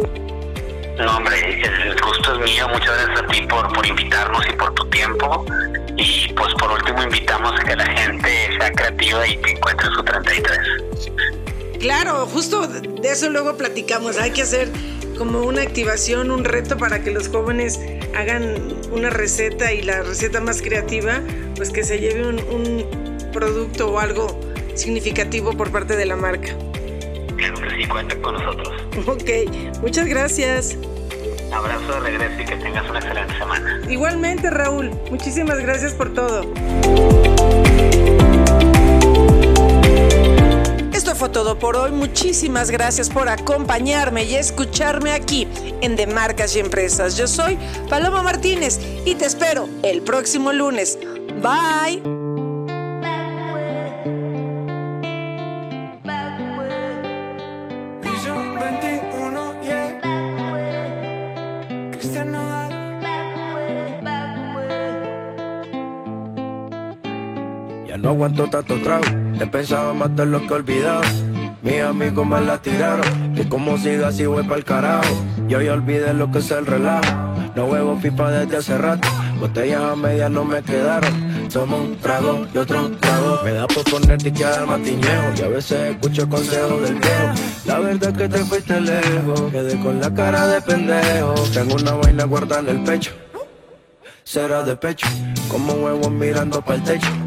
No, 0.98 1.18
hombre, 1.18 1.62
el 1.62 2.02
gusto 2.02 2.34
es 2.34 2.40
mío. 2.40 2.68
Muchas 2.70 2.98
gracias 2.98 3.20
a 3.22 3.28
ti 3.28 3.42
por, 3.48 3.72
por 3.74 3.86
invitarnos 3.86 4.44
y 4.48 4.54
por 4.54 4.74
tu 4.74 4.86
tiempo. 4.90 5.46
Y 5.96 6.34
pues 6.34 6.54
por 6.56 6.72
último 6.72 7.04
invitamos 7.04 7.54
a 7.60 7.64
que 7.64 7.76
la 7.76 7.86
gente 7.86 8.30
sea 8.58 8.72
creativa 8.72 9.28
y 9.28 9.38
que 9.38 9.52
encuentre 9.52 9.88
su 9.92 10.04
33. 10.04 10.58
Claro, 11.80 12.26
justo 12.26 12.68
de 12.68 13.10
eso 13.10 13.30
luego 13.30 13.56
platicamos. 13.58 14.18
Hay 14.18 14.32
que 14.32 14.42
hacer 14.42 14.70
como 15.18 15.42
una 15.42 15.62
activación, 15.62 16.32
un 16.32 16.44
reto 16.44 16.78
para 16.78 17.04
que 17.04 17.12
los 17.12 17.28
jóvenes 17.30 17.80
hagan 18.16 18.56
una 18.92 19.10
receta 19.10 19.74
y 19.74 19.84
la 19.84 20.02
receta 20.02 20.42
más 20.42 20.62
creativa, 20.62 21.22
pues 21.56 21.70
que 21.70 21.84
se 21.84 22.00
lleve 22.00 22.28
un, 22.28 22.40
un 22.40 23.32
producto 23.32 23.92
o 23.92 24.00
algo 24.00 24.40
significativo 24.74 25.54
por 25.54 25.72
parte 25.72 25.96
de 25.96 26.06
la 26.06 26.16
marca. 26.16 26.56
Claro 27.38 27.56
que 27.56 27.70
sí, 27.76 27.88
cuenta 27.88 28.16
con 28.22 28.34
nosotros. 28.34 28.70
Ok, 29.08 29.82
muchas 29.82 30.08
gracias. 30.08 30.78
Abrazo 31.54 31.94
de 31.94 32.00
regreso 32.02 32.42
y 32.42 32.46
que 32.46 32.56
tengas 32.58 32.90
una 32.90 33.00
excelente 33.00 33.38
semana. 33.38 33.82
Igualmente, 33.88 34.50
Raúl, 34.50 34.92
muchísimas 35.10 35.60
gracias 35.60 35.94
por 35.94 36.14
todo. 36.14 36.42
Esto 40.94 41.16
fue 41.16 41.30
todo 41.30 41.58
por 41.58 41.78
hoy. 41.78 41.92
Muchísimas 41.92 42.70
gracias 42.70 43.10
por 43.10 43.30
acompañarme 43.30 44.24
y 44.26 44.36
escucharme 44.36 45.14
aquí 45.14 45.48
en 45.82 45.96
De 45.96 46.06
Marcas 46.08 46.56
y 46.56 46.60
Empresas. 46.60 47.16
Yo 47.16 47.28
soy 47.28 47.58
Paloma 47.90 48.24
Martínez 48.24 48.80
y 49.06 49.16
te 49.16 49.26
espero 49.26 49.70
el 49.84 50.02
próximo 50.02 50.52
lunes. 50.52 50.98
Bye. 51.42 52.17
No 68.08 68.14
aguanto 68.14 68.48
tanto 68.48 68.80
trago, 68.80 69.04
he 69.38 69.46
pensado 69.48 69.94
matar 69.94 70.28
lo 70.28 70.40
que 70.40 70.48
he 70.48 70.54
olvidado. 70.54 71.02
Mis 71.62 71.82
amigos 71.82 72.26
me 72.26 72.40
la 72.40 72.58
tiraron, 72.58 73.38
y 73.38 73.44
como 73.44 73.78
siga 73.78 74.08
así 74.08 74.26
voy 74.26 74.44
pa'l 74.44 74.64
carajo. 74.64 75.14
Yo 75.50 75.62
ya 75.62 75.74
olvidé 75.74 76.14
lo 76.14 76.32
que 76.32 76.40
es 76.40 76.50
el 76.52 76.66
relajo, 76.66 77.04
no 77.54 77.66
huevo 77.66 78.00
pipa 78.02 78.32
desde 78.32 78.56
hace 78.56 78.78
rato. 78.78 79.10
Botellas 79.42 79.82
a 79.82 79.98
medias 79.98 80.32
no 80.32 80.46
me 80.46 80.64
quedaron, 80.64 81.52
somos 81.52 81.82
un 81.82 81.98
trago 81.98 82.48
y 82.56 82.58
otro 82.58 82.90
trago. 82.92 83.42
Me 83.44 83.52
da 83.52 83.68
por 83.68 83.84
ponerte 83.84 84.30
y 84.30 84.32
quedar 84.32 84.66
matiñejo, 84.66 85.34
y 85.38 85.42
a 85.42 85.48
veces 85.50 85.92
escucho 85.92 86.30
consejos 86.30 86.82
del 86.84 86.96
viejo. 86.96 87.34
La 87.66 87.80
verdad 87.80 88.12
es 88.12 88.18
que 88.18 88.30
te 88.30 88.38
fuiste 88.46 88.80
lejos, 88.80 89.52
quedé 89.52 89.78
con 89.82 90.00
la 90.00 90.14
cara 90.14 90.48
de 90.48 90.62
pendejo. 90.62 91.34
Tengo 91.54 91.76
una 91.76 91.92
vaina 91.92 92.24
guardada 92.24 92.62
en 92.62 92.70
el 92.70 92.84
pecho, 92.86 93.12
será 94.24 94.64
de 94.64 94.78
pecho, 94.78 95.08
como 95.50 95.74
huevos 95.74 96.10
mirando 96.10 96.62
para 96.62 96.76
el 96.76 96.84
techo 96.84 97.27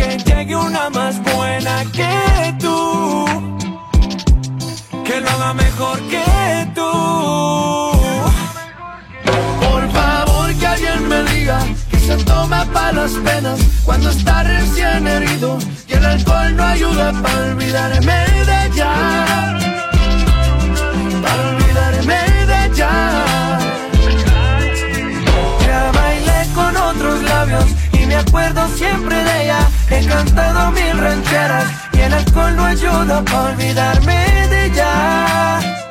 cuando 13.83 14.11
está 14.11 14.43
recién 14.43 15.07
herido 15.07 15.57
y 15.87 15.93
el 15.93 16.05
alcohol 16.05 16.55
no 16.55 16.63
ayuda 16.63 17.11
para 17.23 17.45
olvidarme 17.51 18.13
de 18.45 18.65
ella. 18.67 19.55
Para 21.23 21.49
olvidarme 21.49 22.45
de 22.45 22.65
ella. 22.65 22.91
Ya 25.65 25.91
bailé 25.93 26.53
con 26.53 26.77
otros 26.77 27.23
labios 27.23 27.65
y 27.93 28.05
me 28.05 28.17
acuerdo 28.17 28.67
siempre 28.75 29.15
de 29.15 29.43
ella. 29.45 29.67
He 29.89 30.05
cantado 30.05 30.71
mil 30.71 30.97
rancheras 30.99 31.65
y 31.93 32.01
el 32.01 32.13
alcohol 32.13 32.55
no 32.55 32.65
ayuda 32.65 33.25
para 33.25 33.49
olvidarme 33.49 34.47
de 34.47 34.65
ella. 34.65 35.90